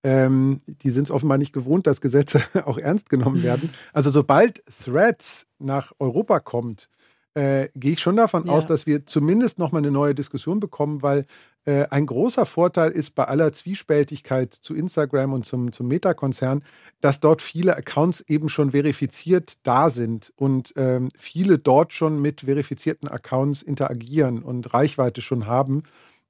[0.03, 3.69] ähm, die sind es offenbar nicht gewohnt, dass Gesetze auch ernst genommen werden.
[3.93, 6.89] Also sobald Threads nach Europa kommt,
[7.35, 8.51] äh, gehe ich schon davon ja.
[8.51, 11.25] aus, dass wir zumindest nochmal eine neue Diskussion bekommen, weil
[11.65, 16.63] äh, ein großer Vorteil ist bei aller Zwiespältigkeit zu Instagram und zum, zum Meta-Konzern,
[16.99, 22.41] dass dort viele Accounts eben schon verifiziert da sind und ähm, viele dort schon mit
[22.41, 25.83] verifizierten Accounts interagieren und Reichweite schon haben.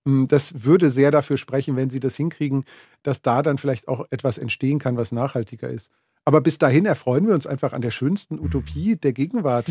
[0.06, 2.64] Hm, das würde sehr dafür sprechen, wenn sie das hinkriegen,
[3.02, 5.90] dass da dann vielleicht auch etwas entstehen kann, was nachhaltiger ist.
[6.26, 9.66] Aber bis dahin erfreuen wir uns einfach an der schönsten Utopie der Gegenwart.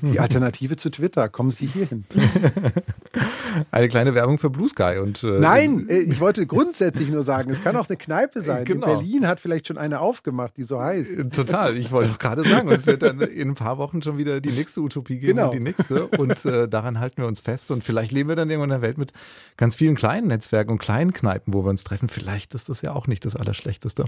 [0.00, 1.28] Die Alternative zu Twitter.
[1.28, 2.04] Kommen Sie hier hin.
[3.70, 4.98] Eine kleine Werbung für Blue Sky.
[5.02, 8.64] Und, äh, Nein, äh, ich wollte grundsätzlich nur sagen, es kann auch eine Kneipe sein.
[8.64, 8.86] Genau.
[8.86, 11.18] In Berlin hat vielleicht schon eine aufgemacht, die so heißt.
[11.18, 11.76] Äh, total.
[11.76, 14.80] Ich wollte gerade sagen, es wird dann in ein paar Wochen schon wieder die nächste
[14.80, 15.46] Utopie geben genau.
[15.46, 16.06] und die nächste.
[16.06, 17.70] Und äh, daran halten wir uns fest.
[17.70, 19.12] Und vielleicht leben wir dann irgendwann in einer Welt mit
[19.56, 22.08] ganz vielen kleinen Netzwerken und kleinen Kneipen, wo wir uns treffen.
[22.08, 24.06] Vielleicht ist das ja auch nicht das Allerschlechteste.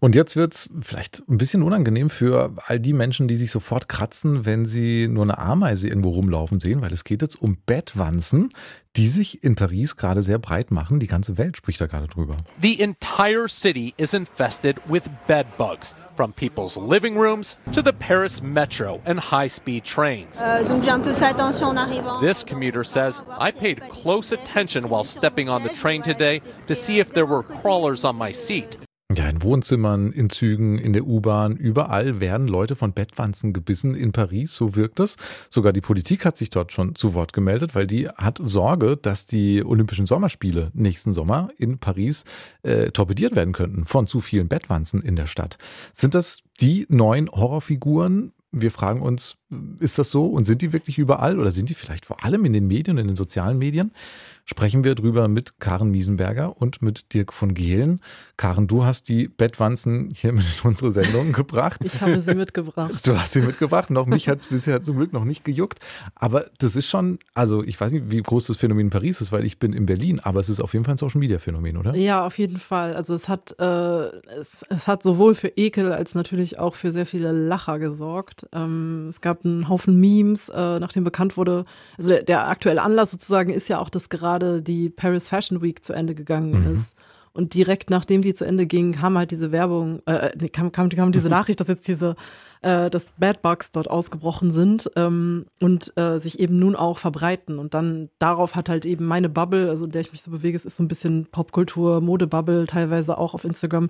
[0.00, 3.88] Und jetzt wird es vielleicht ein bisschen unangenehm für all die Menschen, die sich sofort
[3.88, 8.50] kratzen, wenn sie nur eine Ameise irgendwo rumlaufen sehen, weil es geht jetzt um Bettwanzen,
[8.96, 11.00] die sich in Paris gerade sehr breit machen.
[11.00, 12.36] Die ganze Welt spricht da gerade drüber.
[12.60, 18.42] The entire city is infested with bed bugs, from people's living rooms to the Paris
[18.42, 20.42] metro and high-speed trains.
[20.42, 22.20] Euh, donc j'ai un peu fait attention en arrivant.
[22.20, 27.00] This commuter says, I paid close attention while stepping on the train today to see
[27.00, 28.76] if there were crawlers on my seat.
[29.14, 34.12] Ja, in Wohnzimmern, in Zügen, in der U-Bahn, überall werden Leute von Bettwanzen gebissen in
[34.12, 35.16] Paris, so wirkt es.
[35.50, 39.26] Sogar die Politik hat sich dort schon zu Wort gemeldet, weil die hat Sorge, dass
[39.26, 42.24] die Olympischen Sommerspiele nächsten Sommer in Paris
[42.62, 45.58] äh, torpediert werden könnten von zu vielen Bettwanzen in der Stadt.
[45.92, 48.32] Sind das die neuen Horrorfiguren?
[48.50, 49.38] Wir fragen uns,
[49.78, 52.52] ist das so und sind die wirklich überall oder sind die vielleicht vor allem in
[52.52, 53.92] den Medien, in den sozialen Medien?
[54.44, 58.00] Sprechen wir drüber mit Karen Miesenberger und mit Dirk von Gehlen.
[58.36, 61.80] Karen, du hast die Bettwanzen hier mit in unsere Sendung gebracht.
[61.84, 63.06] Ich habe sie mitgebracht.
[63.06, 63.90] Du hast sie mitgebracht.
[63.90, 65.78] Noch mich hat es bisher zum Glück noch nicht gejuckt.
[66.14, 69.32] Aber das ist schon, also ich weiß nicht, wie groß das Phänomen in Paris ist,
[69.32, 71.76] weil ich bin in Berlin, aber es ist auf jeden Fall ein Social Media Phänomen,
[71.76, 71.94] oder?
[71.94, 72.94] Ja, auf jeden Fall.
[72.94, 77.06] Also es hat, äh, es, es hat sowohl für Ekel als natürlich auch für sehr
[77.06, 78.46] viele Lacher gesorgt.
[78.52, 81.64] Ähm, es gab einen Haufen Memes, äh, nachdem bekannt wurde,
[81.96, 85.62] also der, der aktuelle Anlass sozusagen ist ja auch, dass gerade gerade die Paris Fashion
[85.62, 86.74] Week zu Ende gegangen mhm.
[86.74, 86.94] ist.
[87.34, 91.12] Und direkt nachdem die zu Ende ging, kam halt diese Werbung, äh, kam, kam, kam
[91.12, 92.14] diese Nachricht, dass jetzt diese,
[92.60, 97.58] äh, dass Bad Bugs dort ausgebrochen sind ähm, und äh, sich eben nun auch verbreiten.
[97.58, 100.56] Und dann darauf hat halt eben meine Bubble, also in der ich mich so bewege,
[100.56, 103.88] es ist so ein bisschen Popkultur, Modebubble, teilweise auch auf Instagram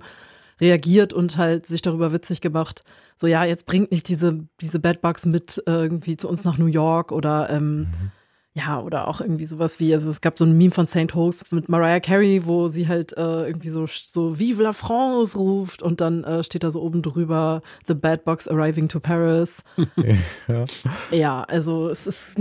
[0.61, 2.83] reagiert und halt sich darüber witzig gemacht.
[3.17, 6.57] So, ja, jetzt bringt nicht diese, diese Bad Bugs mit äh, irgendwie zu uns nach
[6.57, 8.11] New York oder ähm, mhm
[8.55, 11.15] ja, oder auch irgendwie sowas wie, also es gab so ein Meme von St.
[11.15, 15.81] Hoax mit Mariah Carey, wo sie halt äh, irgendwie so, so Vive la France ruft
[15.81, 19.63] und dann äh, steht da so oben drüber The Bad Box Arriving to Paris.
[20.47, 20.65] ja.
[21.09, 22.37] ja, also es ist,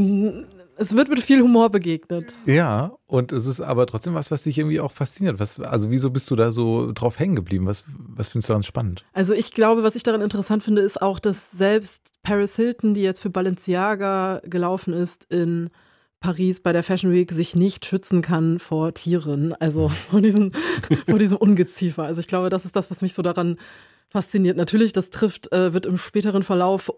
[0.76, 2.34] es wird mit viel Humor begegnet.
[2.44, 5.40] Ja, und es ist aber trotzdem was, was dich irgendwie auch fasziniert.
[5.40, 7.64] Was, also wieso bist du da so drauf hängen geblieben?
[7.64, 9.04] Was, was findest du daran spannend?
[9.14, 13.02] Also ich glaube, was ich daran interessant finde, ist auch, dass selbst Paris Hilton, die
[13.02, 15.70] jetzt für Balenciaga gelaufen ist, in
[16.22, 20.52] Paris bei der Fashion Week sich nicht schützen kann vor Tieren, also vor, diesen,
[21.06, 22.04] vor diesem Ungeziefer.
[22.04, 23.58] Also ich glaube, das ist das, was mich so daran
[24.08, 24.56] fasziniert.
[24.56, 26.92] Natürlich, das trifft, äh, wird im späteren Verlauf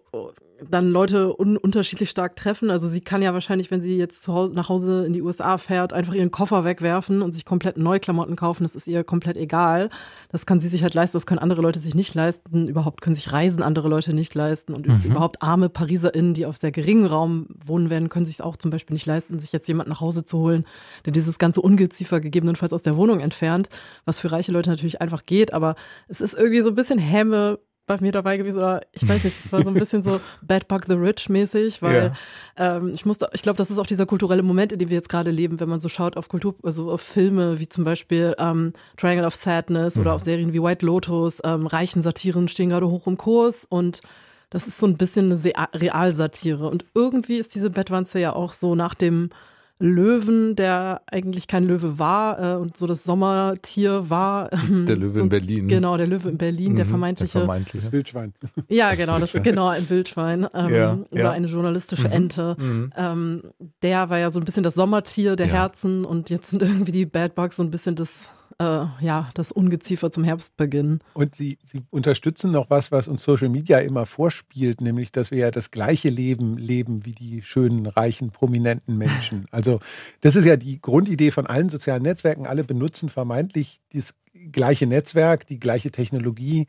[0.70, 2.70] dann Leute un unterschiedlich stark treffen.
[2.70, 5.58] Also sie kann ja wahrscheinlich, wenn sie jetzt zu Hause, nach Hause in die USA
[5.58, 8.62] fährt, einfach ihren Koffer wegwerfen und sich komplett neue Klamotten kaufen.
[8.62, 9.90] Das ist ihr komplett egal.
[10.30, 12.68] Das kann sie sich halt leisten, das können andere Leute sich nicht leisten.
[12.68, 14.74] Überhaupt können sich Reisen andere Leute nicht leisten.
[14.74, 15.02] Und mhm.
[15.04, 18.70] überhaupt arme PariserInnen, die auf sehr geringem Raum wohnen werden, können sich es auch zum
[18.70, 20.64] Beispiel nicht leisten, sich jetzt jemand nach Hause zu holen,
[21.04, 23.68] der dieses ganze Ungeziefer gegebenenfalls aus der Wohnung entfernt,
[24.04, 25.52] was für reiche Leute natürlich einfach geht.
[25.52, 25.74] Aber
[26.08, 29.44] es ist irgendwie so ein bisschen Hämme bei mir dabei gewesen oder ich weiß nicht,
[29.44, 32.12] es war so ein bisschen so Bad Bug the Rich mäßig, weil
[32.58, 32.76] ja.
[32.76, 35.08] ähm, ich musste, ich glaube, das ist auch dieser kulturelle Moment, in dem wir jetzt
[35.08, 38.72] gerade leben, wenn man so schaut auf Kultur, also auf Filme wie zum Beispiel ähm,
[38.96, 40.02] Triangle of Sadness mhm.
[40.02, 44.00] oder auf Serien wie White Lotus, ähm, reichen Satiren stehen gerade hoch im Kurs und
[44.50, 48.74] das ist so ein bisschen eine Realsatire und irgendwie ist diese Bettwanze ja auch so
[48.74, 49.30] nach dem
[49.80, 54.52] Löwen, der eigentlich kein Löwe war äh, und so das Sommertier war.
[54.52, 55.68] Ähm, der Löwe so, in Berlin.
[55.68, 57.32] Genau, der Löwe in Berlin, mhm, der vermeintliche.
[57.32, 57.86] Der vermeintliche.
[57.86, 58.32] Das Wildschwein.
[58.68, 60.46] Ja, genau, das, genau, ein Wildschwein.
[60.54, 61.30] Ähm, ja, oder ja.
[61.32, 62.14] eine journalistische mhm.
[62.14, 62.56] Ente.
[62.58, 62.92] Mhm.
[62.96, 63.42] Ähm,
[63.82, 65.54] der war ja so ein bisschen das Sommertier der ja.
[65.54, 69.52] Herzen und jetzt sind irgendwie die Bad Bugs so ein bisschen das äh, ja, das
[69.52, 71.00] Ungeziefer zum Herbstbeginn.
[71.14, 75.38] Und Sie, Sie unterstützen noch was, was uns Social Media immer vorspielt, nämlich, dass wir
[75.38, 79.46] ja das gleiche Leben leben wie die schönen, reichen, prominenten Menschen.
[79.54, 79.78] Also
[80.20, 82.46] das ist ja die Grundidee von allen sozialen Netzwerken.
[82.46, 84.14] Alle benutzen vermeintlich das
[84.50, 86.66] gleiche Netzwerk, die gleiche Technologie,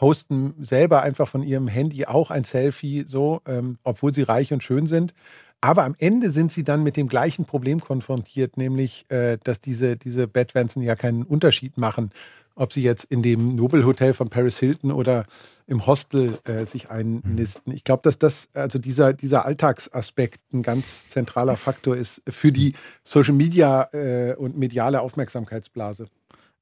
[0.00, 4.62] posten selber einfach von ihrem Handy auch ein Selfie, so, ähm, obwohl sie reich und
[4.62, 5.12] schön sind.
[5.60, 9.96] Aber am Ende sind sie dann mit dem gleichen Problem konfrontiert, nämlich, äh, dass diese,
[9.96, 12.10] diese Bettwanzen ja keinen Unterschied machen,
[12.54, 15.24] ob sie jetzt in dem Nobelhotel von Paris Hilton oder
[15.66, 17.72] im Hostel äh, sich einnisten.
[17.72, 22.74] Ich glaube, dass das, also dieser, dieser Alltagsaspekt ein ganz zentraler Faktor ist für die
[23.04, 26.08] Social Media äh, und mediale Aufmerksamkeitsblase.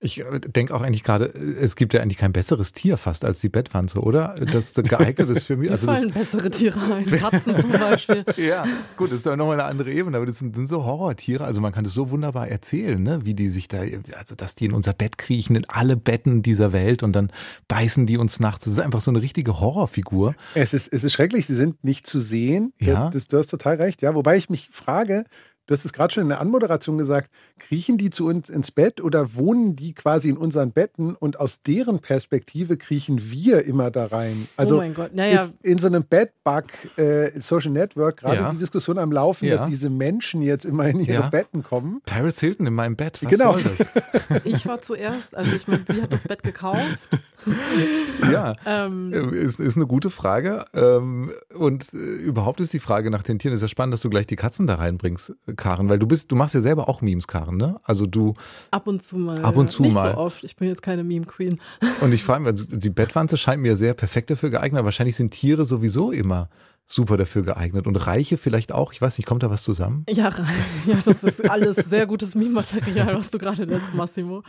[0.01, 3.41] Ich äh, denke auch eigentlich gerade, es gibt ja eigentlich kein besseres Tier fast als
[3.41, 4.37] die Bettwanze, oder?
[4.53, 5.71] Das geeignet ist für mich.
[5.71, 8.25] Mir also fallen bessere Tiere ein, Katzen zum Beispiel.
[8.37, 8.65] ja,
[8.97, 11.45] gut, das ist doch nochmal eine andere Ebene, aber das sind, sind, so Horrortiere.
[11.45, 13.25] Also man kann das so wunderbar erzählen, ne?
[13.25, 13.83] wie die sich da,
[14.17, 17.33] also dass die in unser Bett kriechen, in alle Betten dieser Welt und dann
[17.67, 18.67] beißen die uns nachts.
[18.67, 20.37] Das ist einfach so eine richtige Horrorfigur.
[20.55, 22.73] Es ist, es ist schrecklich, sie sind nicht zu sehen.
[22.79, 23.11] Ja.
[23.11, 24.15] Das, du hast total recht, ja.
[24.15, 25.25] Wobei ich mich frage,
[25.69, 29.03] Du hast es gerade schon in der Anmoderation gesagt, kriechen die zu uns ins Bett
[29.03, 34.07] oder wohnen die quasi in unseren Betten und aus deren Perspektive kriechen wir immer da
[34.07, 34.49] rein?
[34.57, 35.45] Also oh mein Gott, naja.
[35.45, 36.65] ist in so einem Bedbug
[36.97, 38.51] äh, Social Network gerade Ja.
[38.53, 39.59] die Diskussion am Laufen, Ja.
[39.59, 41.29] dass diese Menschen jetzt immer in ihre Ja.
[41.29, 42.01] Betten kommen.
[42.07, 43.19] Paris Hilton in meinem Bett.
[43.23, 43.53] Was Genau.
[43.53, 43.89] soll das?
[44.45, 46.99] Ich war zuerst, also ich meine, sie hat das Bett gekauft.
[48.33, 48.55] ja.
[48.67, 50.65] Ähm, Ist, ist eine gute Frage.
[50.75, 54.11] Ähm, Und äh, überhaupt ist die Frage nach den Tieren, ist ja spannend, dass du
[54.11, 57.27] gleich die Katzen da reinbringst, Karen, weil du bist, du machst ja selber auch Memes,
[57.27, 57.79] Karen, ne?
[57.85, 58.35] Also du,
[58.71, 59.43] ab und zu mal.
[59.45, 60.13] Ab und zu Nicht mal.
[60.13, 60.45] so oft.
[60.45, 61.61] Ich bin jetzt keine Meme-Queen.
[62.01, 64.85] und ich frage mich, also die Bettwanze scheint mir sehr perfekt dafür geeignet.
[64.85, 66.49] Wahrscheinlich sind Tiere sowieso immer
[66.87, 68.93] super dafür geeignet und Reiche vielleicht auch.
[68.95, 70.07] Ich weiß nicht, kommt da was zusammen?
[70.09, 70.33] Ja,
[70.87, 74.43] ja, das ist alles sehr gutes Meme-Material, was du gerade nennst, Massimo.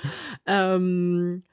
[0.46, 1.44] Ähm,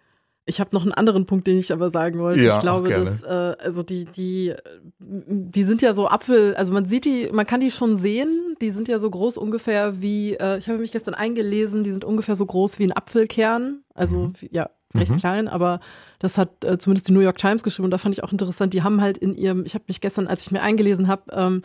[0.49, 2.47] ich habe noch einen anderen Punkt, den ich aber sagen wollte.
[2.47, 3.27] Ja, ich glaube, dass äh,
[3.61, 4.55] also die die
[4.99, 8.57] die sind ja so Apfel, also man sieht die, man kann die schon sehen.
[8.61, 10.35] Die sind ja so groß ungefähr wie.
[10.35, 11.83] Äh, ich habe mich gestern eingelesen.
[11.85, 13.83] Die sind ungefähr so groß wie ein Apfelkern.
[13.93, 15.17] Also wie, ja, recht Mhm.
[15.17, 15.81] klein, aber
[16.21, 18.73] das hat äh, zumindest die New York Times geschrieben und da fand ich auch interessant.
[18.73, 21.63] Die haben halt in ihrem, ich habe mich gestern, als ich mir eingelesen habe, ähm,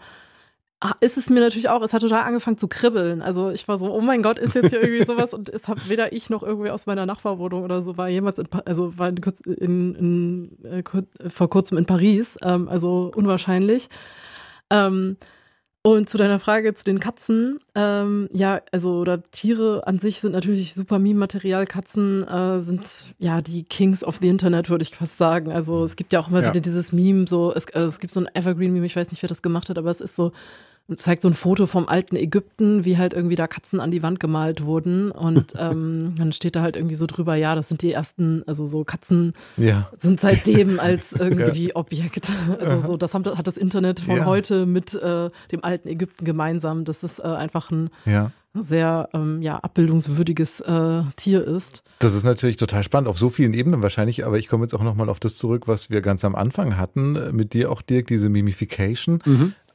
[1.00, 3.22] ist es mir natürlich auch, es hat total angefangen zu kribbeln.
[3.22, 5.90] Also ich war so, oh mein Gott, ist jetzt hier irgendwie sowas und es hat
[5.90, 9.18] weder ich noch irgendwie aus meiner Nachbarwohnung oder so war jemals in, also war in,
[9.46, 13.90] in, in, äh, kur- vor kurzem in Paris, ähm, also unwahrscheinlich.
[14.72, 15.18] Ähm,
[15.84, 20.32] und zu deiner Frage zu den Katzen, ähm, ja, also oder Tiere an sich sind
[20.32, 21.66] natürlich super Meme-Material.
[21.66, 25.52] Katzen äh, sind ja die Kings of the Internet, würde ich fast sagen.
[25.52, 26.50] Also es gibt ja auch immer Ja.
[26.50, 29.30] wieder dieses Meme, so es, also es gibt so ein Evergreen-Meme, ich weiß nicht, wer
[29.30, 30.32] das gemacht hat, aber es ist so,
[30.98, 34.20] zeigt so ein Foto vom alten Ägypten, wie halt irgendwie da Katzen an die Wand
[34.20, 35.12] gemalt wurden.
[35.12, 38.66] Und ähm, dann steht da halt irgendwie so drüber, ja, das sind die ersten, also
[38.66, 39.90] so Katzen Ja.
[40.00, 42.30] sind seitdem als irgendwie Objekt.
[42.60, 44.26] Also so, das haben, hat das Internet von Ja.
[44.26, 48.32] heute mit äh, dem alten Ägypten gemeinsam, dass es äh, einfach ein Ja.
[48.54, 51.84] sehr ähm, ja, abbildungswürdiges äh, Tier ist.
[52.00, 54.84] Das ist natürlich total spannend, auf so vielen Ebenen wahrscheinlich, aber ich komme jetzt auch
[54.84, 58.08] nochmal auf das zurück, was wir ganz am Anfang hatten, äh, mit dir auch, Dirk,
[58.08, 59.20] diese Mimification.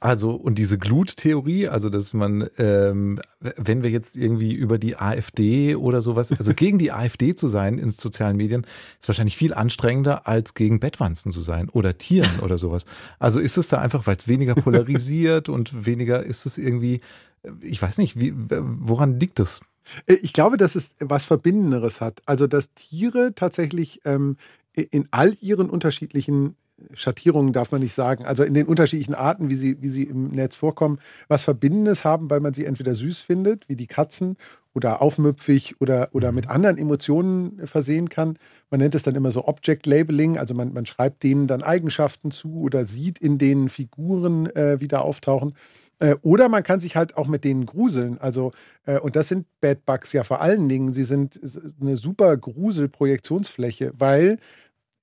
[0.01, 5.75] Also, und diese Glut-Theorie, also, dass man, ähm, wenn wir jetzt irgendwie über die AfD
[5.75, 8.67] oder sowas, also gegen die AfD zu sein in sozialen Medien,
[9.01, 12.85] ist wahrscheinlich viel anstrengender, als gegen Bettwanzen zu sein oder Tieren oder sowas.
[13.19, 17.01] Also ist es da einfach, weil es weniger polarisiert und weniger ist es irgendwie,
[17.43, 19.61] äh, ich weiß nicht, wie, woran liegt das?
[20.07, 22.21] Äh, Ich glaube, dass es was Verbindenderes hat.
[22.27, 24.37] Also, dass Tiere tatsächlich ähm,
[24.75, 26.55] in all ihren unterschiedlichen
[26.93, 30.29] Schattierungen darf man nicht sagen, also in den unterschiedlichen Arten, wie sie, wie sie im
[30.29, 34.37] Netz vorkommen, was Verbindendes haben, weil man sie entweder süß findet, wie die Katzen,
[34.77, 38.39] oder aufmüpfig oder, oder mit anderen Emotionen versehen kann.
[38.69, 42.31] Man nennt es dann immer so Object Labeling, also man, man schreibt denen dann Eigenschaften
[42.31, 45.55] zu oder sieht in denen Figuren äh, wieder auftauchen.
[45.99, 48.19] Äh, Oder man kann sich halt auch mit denen gruseln.
[48.19, 48.53] Also,
[48.85, 50.93] äh, und das sind Bad Bugs ja vor allen Dingen.
[50.93, 51.41] Sie sind
[51.81, 54.39] eine super Grusel-Projektionsfläche, weil,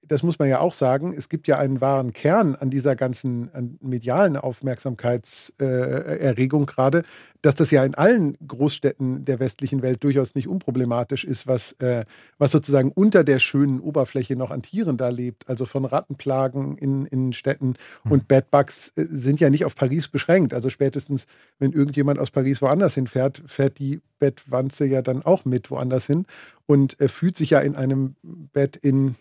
[0.08, 3.50] das muss man ja auch sagen, es gibt ja einen wahren Kern an dieser ganzen
[3.54, 7.04] an medialen Aufmerksamkeitserregung gerade,
[7.42, 12.06] dass das ja in allen Großstädten der westlichen Welt durchaus nicht unproblematisch ist, was, äh,
[12.38, 15.50] was sozusagen unter der schönen Oberfläche noch an Tieren da lebt.
[15.50, 17.74] Also von Rattenplagen in, in Städten.
[18.10, 20.54] Und Bedbugs äh, sind ja nicht auf Paris beschränkt.
[20.54, 21.26] Also spätestens,
[21.60, 26.26] wenn irgendjemand aus Paris woanders hinfährt, fährt die Bettwanze ja dann auch mit woanders hin
[26.66, 29.16] und äh, fühlt sich ja in einem Bett in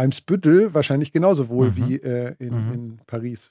[0.00, 1.76] Eimsbüttel wahrscheinlich genauso wohl Mhm.
[1.76, 2.72] wie äh, in, Mhm.
[2.72, 3.50] in Paris.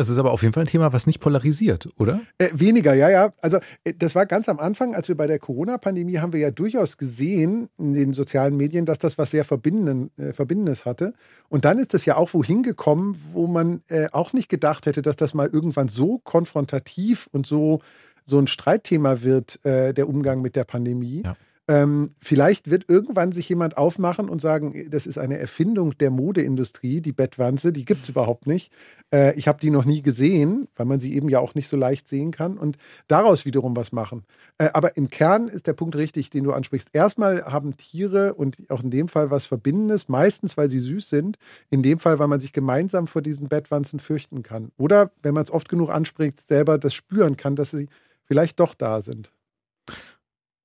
[0.00, 2.20] Es ist aber auf jeden Fall ein Thema, was nicht polarisiert, oder?
[2.38, 3.32] Äh, weniger, ja, ja.
[3.40, 6.52] Also äh, das war ganz am Anfang, als wir bei der Corona-Pandemie haben wir ja
[6.52, 11.14] durchaus gesehen in den sozialen Medien, dass das was sehr Verbinden, äh, Verbindendes hatte.
[11.48, 15.02] Und dann ist es ja auch wohin gekommen, wo man äh, auch nicht gedacht hätte,
[15.02, 17.80] dass das mal irgendwann so konfrontativ und so,
[18.24, 21.22] so ein Streitthema wird, äh, der Umgang mit der Pandemie.
[21.24, 21.36] Ja.
[21.68, 27.02] Ähm, vielleicht wird irgendwann sich jemand aufmachen und sagen, das ist eine Erfindung der Modeindustrie,
[27.02, 28.72] die Bettwanze, die gibt es überhaupt nicht.
[29.12, 31.76] Äh, ich habe die noch nie gesehen, weil man sie eben ja auch nicht so
[31.76, 34.24] leicht sehen kann und daraus wiederum was machen.
[34.56, 36.88] Äh, aber im Kern ist der Punkt richtig, den du ansprichst.
[36.94, 41.36] Erstmal haben Tiere und auch in dem Fall was Verbindendes, meistens weil sie süß sind,
[41.68, 44.72] in dem Fall, weil man sich gemeinsam vor diesen Bettwanzen fürchten kann.
[44.78, 47.88] Oder, wenn man es oft genug anspricht, selber das spüren kann, dass sie
[48.24, 49.30] vielleicht doch da sind.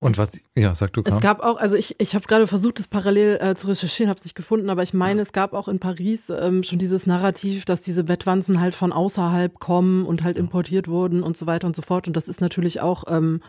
[0.04, 1.20] Und was, ja, sag du, Es Kram.
[1.22, 4.26] gab auch, also ich, ich habe gerade versucht, das parallel äh, zu recherchieren, habe es
[4.26, 7.82] nicht gefunden, aber ich meine, es gab auch in Paris ähm, schon dieses Narrativ, dass
[7.82, 11.82] diese Bettwanzen halt von außerhalb kommen und halt importiert wurden und so weiter und so
[11.82, 12.08] fort.
[12.08, 13.42] Und das ist natürlich auch, ähm,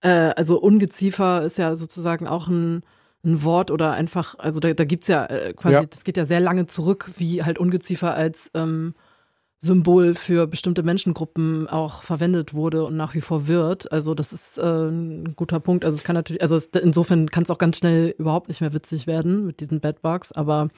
[0.00, 2.82] äh, also Ungeziefer ist ja sozusagen auch ein,
[3.24, 5.84] ein Wort oder einfach, also da, da gibt's ja äh, quasi, Ja.
[5.84, 8.94] das geht ja sehr lange zurück, wie halt Ungeziefer als ähm,
[9.58, 13.90] Symbol für bestimmte Menschengruppen auch verwendet wurde und nach wie vor wird.
[13.90, 15.84] Also das ist äh, ein guter Punkt.
[15.84, 18.72] Also es kann natürlich, also es, insofern kann es auch ganz schnell überhaupt nicht mehr
[18.72, 20.68] witzig werden mit diesen Bedbugs, aber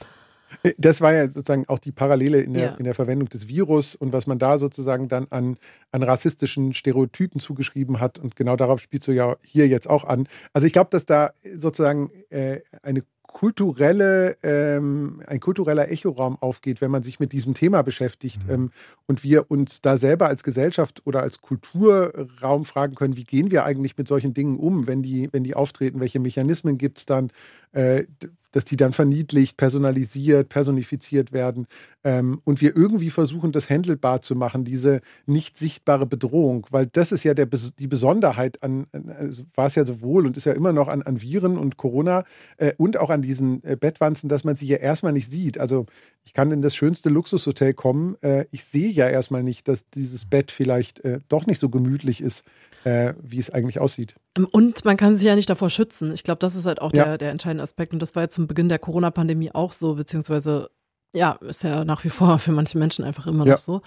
[0.62, 2.74] äh, das war ja sozusagen auch die Parallele in der, ja.
[2.76, 5.57] in der Verwendung des Virus und was man da sozusagen dann an,
[5.93, 8.18] an rassistischen Stereotypen zugeschrieben hat.
[8.18, 10.26] Und genau darauf spielst du ja hier jetzt auch an.
[10.53, 13.03] Also ich glaube, dass da sozusagen äh, eine
[13.33, 18.53] kulturelle, ähm, ein kultureller Echoraum aufgeht, wenn man sich mit diesem Thema beschäftigt mhm.
[18.53, 18.70] ähm,
[19.07, 23.64] und wir uns da selber als Gesellschaft oder als Kulturraum fragen können, wie gehen wir
[23.64, 27.31] eigentlich mit solchen Dingen um, wenn die, wenn die auftreten, welche Mechanismen gibt es dann,
[27.72, 28.05] äh,
[28.53, 31.66] dass die dann verniedlicht, personalisiert, personifiziert werden
[32.05, 37.12] ähm, und wir irgendwie versuchen, das handelbar zu machen, diese nicht sichtbare Bedrohung, weil das
[37.12, 38.86] ist ja der, die Besonderheit an,
[39.18, 42.24] also war es ja sowohl und ist ja immer noch an, an Viren und Corona
[42.57, 45.59] äh, und auch an diesen äh, Bettwanzen, dass man sie ja erstmal nicht sieht.
[45.59, 45.86] Also
[46.24, 50.24] ich kann in das schönste Luxushotel kommen, äh, ich sehe ja erstmal nicht, dass dieses
[50.24, 52.44] Bett vielleicht äh, doch nicht so gemütlich ist,
[52.84, 54.14] äh, wie es eigentlich aussieht.
[54.37, 56.12] Ähm, und man kann sich ja nicht davor schützen.
[56.12, 57.05] Ich glaube, das ist halt auch ja.
[57.05, 57.93] der, der entscheidende Aspekt.
[57.93, 60.70] Und das war ja zum Beginn der Corona-Pandemie auch so, beziehungsweise
[61.14, 63.53] ja, ist ja nach wie vor für manche Menschen einfach immer ja.
[63.53, 63.83] noch so.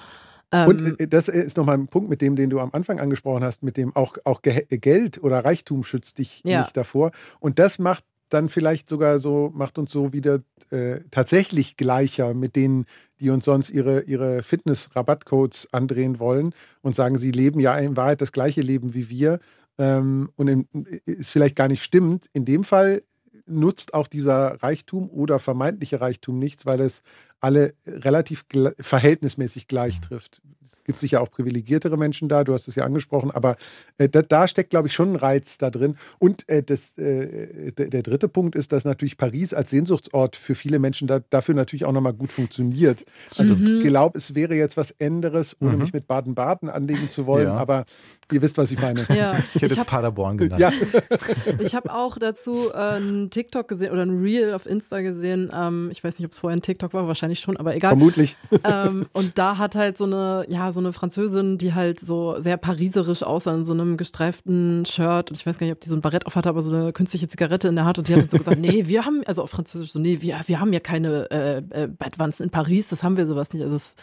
[0.52, 3.44] Und ähm, äh, das ist nochmal ein Punkt mit dem, den du am Anfang angesprochen
[3.44, 6.62] hast, mit dem auch, auch Geld oder Reichtum schützt dich ja.
[6.62, 7.12] nicht davor.
[7.40, 10.40] Und das macht dann vielleicht sogar so, macht uns so wieder
[10.70, 12.86] äh, tatsächlich gleicher mit denen,
[13.20, 18.22] die uns sonst ihre, ihre Fitness-Rabattcodes andrehen wollen und sagen, sie leben ja in Wahrheit
[18.22, 19.40] das gleiche Leben wie wir
[19.78, 20.68] ähm, und
[21.06, 22.30] es vielleicht gar nicht stimmt.
[22.34, 23.04] In dem Fall
[23.46, 27.04] nutzt auch dieser Reichtum oder vermeintliche Reichtum nichts, weil es
[27.40, 28.46] alle relativ
[28.80, 30.42] verhältnismäßig gleich trifft
[30.84, 33.56] gibt sicher auch privilegiertere Menschen da, du hast es ja angesprochen, aber
[33.98, 35.98] äh, da, da, steckt, glaube ich, schon ein Reiz da drin.
[36.20, 40.80] Und äh, das, äh, der dritte Punkt ist, dass natürlich Paris als Sehnsuchtsort für viele
[40.80, 43.06] Menschen da, dafür natürlich auch nochmal gut funktioniert.
[43.38, 43.78] Also mhm.
[43.78, 45.80] ich glaube, es wäre jetzt was anderes, ohne mhm.
[45.80, 47.56] mich mit Baden-Baden anlegen zu wollen, ja.
[47.56, 47.86] aber
[48.32, 49.06] ihr wisst, was ich meine.
[49.14, 49.38] Ja.
[49.54, 50.60] Ich hätte ich jetzt Paderborn genannt.
[50.60, 50.72] Ja.
[51.60, 55.52] ich habe auch dazu äh, einen TikTok gesehen oder ein Reel auf Insta gesehen.
[55.54, 57.92] Ähm, ich weiß nicht, ob es vorher ein TikTok war, wahrscheinlich schon, aber egal.
[57.92, 58.36] Vermutlich.
[58.64, 62.58] Ähm, und da hat halt so eine, ja, so eine Französin, die halt so sehr
[62.58, 65.30] pariserisch aussah in so einem gestreiften Shirt.
[65.30, 66.92] Und ich weiß gar nicht, ob die so ein Barett auf hatte, aber so eine
[66.92, 68.00] künstliche Zigarette in der Hand.
[68.00, 70.60] Und die hat so gesagt, nee, wir haben, also auf Französisch so, nee, wir, wir
[70.60, 73.64] haben ja keine äh, äh, Bettwanzen in Paris, das haben wir sowas nicht.
[73.64, 73.96] Also es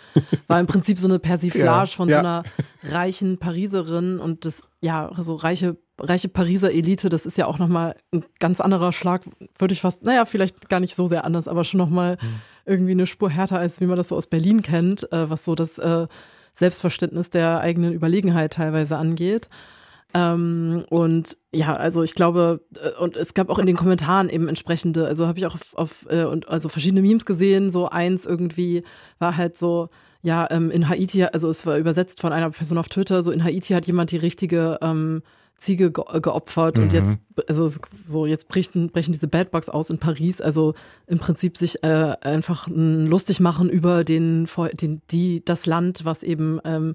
[0.47, 2.15] war im Prinzip so eine Persiflage ja, von ja.
[2.15, 2.43] so einer
[2.85, 7.95] reichen Pariserin und das, ja, so reiche reiche Pariser Elite, das ist ja auch nochmal
[8.13, 9.23] ein ganz anderer Schlag,
[9.59, 12.29] würde ich fast, naja, vielleicht gar nicht so sehr anders, aber schon nochmal hm.
[12.65, 15.55] irgendwie eine Spur härter, als wie man das so aus Berlin kennt, äh, was so
[15.55, 16.07] das äh,
[16.55, 19.49] Selbstverständnis der eigenen Überlegenheit teilweise angeht.
[20.13, 24.49] Ähm, und ja, also ich glaube, äh, und es gab auch in den Kommentaren eben
[24.49, 27.71] entsprechende, also habe ich auch auf, auf äh, und also verschiedene Memes gesehen.
[27.71, 28.83] So eins irgendwie
[29.19, 29.89] war halt so,
[30.23, 33.45] ja, ähm, in Haiti, also es war übersetzt von einer Person auf Twitter, so in
[33.45, 35.23] Haiti hat jemand die richtige ähm,
[35.57, 36.85] Ziege ge geopfert mhm.
[36.85, 37.71] und jetzt, also
[38.05, 40.41] so, jetzt brechen, brechen diese Bad Bugs aus in Paris.
[40.41, 40.75] Also
[41.07, 44.47] im Prinzip sich äh, einfach lustig machen über den,
[44.81, 46.95] den, die, das Land, was eben ähm,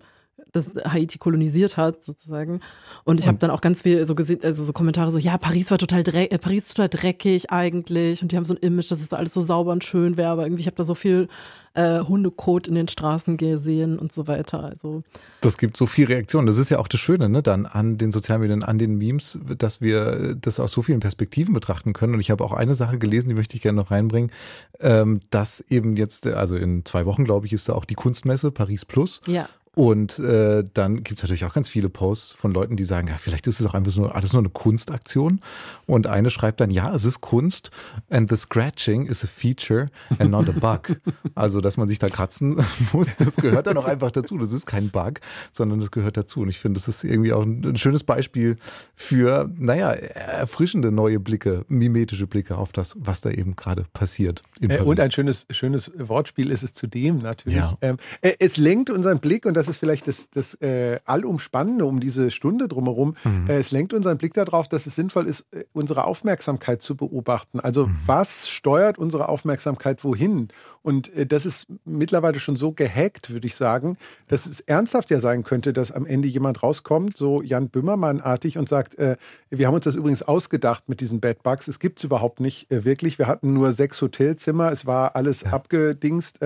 [0.52, 2.60] das Haiti kolonisiert hat, sozusagen.
[3.04, 5.72] Und ich habe dann auch ganz viel so gesehen, also so Kommentare so, ja, Paris
[5.72, 9.02] war total dreckig, äh, Paris total dreckig eigentlich und die haben so ein Image, dass
[9.02, 11.28] es alles so sauber und schön wäre, aber irgendwie ich habe da so viel
[11.76, 14.64] äh, Hundekot in den Straßen gesehen und so weiter.
[14.64, 15.04] Also
[15.42, 16.48] das gibt so viel Reaktionen.
[16.48, 19.38] Das ist ja auch das Schöne, ne, dann an den Sozialen Medien, an den Memes,
[19.58, 22.14] dass wir das aus so vielen Perspektiven betrachten können.
[22.16, 24.32] Und ich habe auch eine Sache gelesen, die möchte ich gerne noch reinbringen,
[24.80, 28.52] ähm, dass eben jetzt, also in zwei Wochen, glaube ich, ist da auch die Kunstmesse
[28.52, 29.22] Paris Plus.
[29.28, 29.50] Ja.
[29.76, 33.16] Und äh, dann gibt es natürlich auch ganz viele Posts von Leuten, die sagen, ja,
[33.18, 35.42] vielleicht ist es auch einfach so alles nur eine Kunstaktion.
[35.86, 37.72] Und eine schreibt dann, ja, es ist Kunst
[38.10, 40.96] and the scratching is a feature and not a bug.
[41.36, 42.64] also, dass man sich da kratzen
[42.94, 44.38] muss, das gehört dann auch einfach dazu.
[44.38, 45.20] Das ist kein Bug,
[45.52, 46.42] sondern das gehört dazu.
[46.42, 48.56] Und ich finde, das ist irgendwie auch ein, schönes Beispiel
[48.96, 54.42] für, naja, erfrischende neue Blicke, mimetische Blicke auf das, was da eben gerade passiert.
[54.62, 57.58] Äh, und ein schönes, schönes Wortspiel ist es zudem natürlich.
[57.58, 57.78] Ja.
[57.82, 61.86] Ähm, äh, es lenkt unseren Blick und das das ist vielleicht das, das äh, Allumspannende
[61.86, 63.16] um diese Stunde drumherum.
[63.24, 63.46] Mhm.
[63.50, 67.60] Äh, es lenkt unseren Blick darauf, dass es sinnvoll ist, äh, unsere Aufmerksamkeit zu beobachten.
[67.60, 67.98] Also mhm.
[68.06, 70.50] was steuert unsere Aufmerksamkeit wohin?
[70.84, 73.98] Und äh, das ist mittlerweile schon so gehackt, würde ich sagen,
[74.28, 78.70] dass es ernsthaft ja sein könnte, dass am Ende jemand rauskommt, so Jan Böhmermann-artig und
[78.70, 79.18] sagt, äh,
[79.50, 81.68] wir haben uns das übrigens ausgedacht mit diesen Bad Bugs.
[81.68, 83.18] Es gibt es überhaupt nicht äh, wirklich.
[83.18, 84.72] Wir hatten nur sechs Hotelzimmer.
[84.72, 85.54] Es war alles ja.
[85.54, 86.40] abgedingst.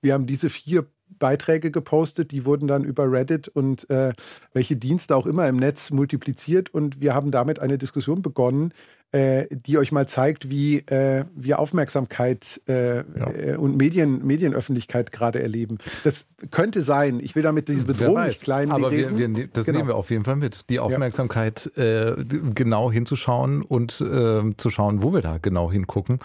[0.00, 0.86] wir haben diese vier
[1.24, 4.12] Beiträge gepostet, die wurden dann über Reddit und äh,
[4.52, 8.74] welche Dienste auch immer im Netz multipliziert und wir haben damit eine Diskussion begonnen,
[9.14, 13.58] äh, die euch mal zeigt, wie äh, wir Aufmerksamkeit äh, ja.
[13.58, 15.78] und Medien, Medienöffentlichkeit gerade erleben.
[16.02, 17.20] Das könnte sein.
[17.20, 19.78] Ich will damit diese Bedrohung nicht klein Aber wir, wir, ne-, das genau.
[19.78, 20.68] nehmen wir auf jeden Fall mit.
[20.68, 22.16] Die Aufmerksamkeit ja.
[22.54, 26.18] genau hinzuschauen und ähm, zu schauen, wo wir da genau hingucken.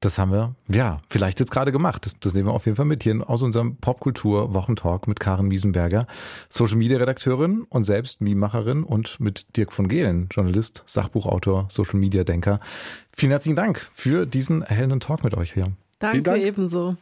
[0.00, 2.14] Das haben wir, ja, vielleicht jetzt gerade gemacht.
[2.20, 6.06] Das nehmen wir auf jeden Fall mit hier aus unserem Popkultur-Wochentalk mit Karen Miesenberger,
[6.50, 11.66] Social-Media-Redakteurin und selbst Meme-Macherin und mit Dirk von Gehlen, Journalist, Sachbuchautor,
[12.28, 12.60] Social-Media-Denker.
[13.16, 15.72] Vielen herzlichen Dank für diesen erhellenden Talk mit euch hier.
[15.98, 16.42] Danke Dank.
[16.42, 16.96] ebenso.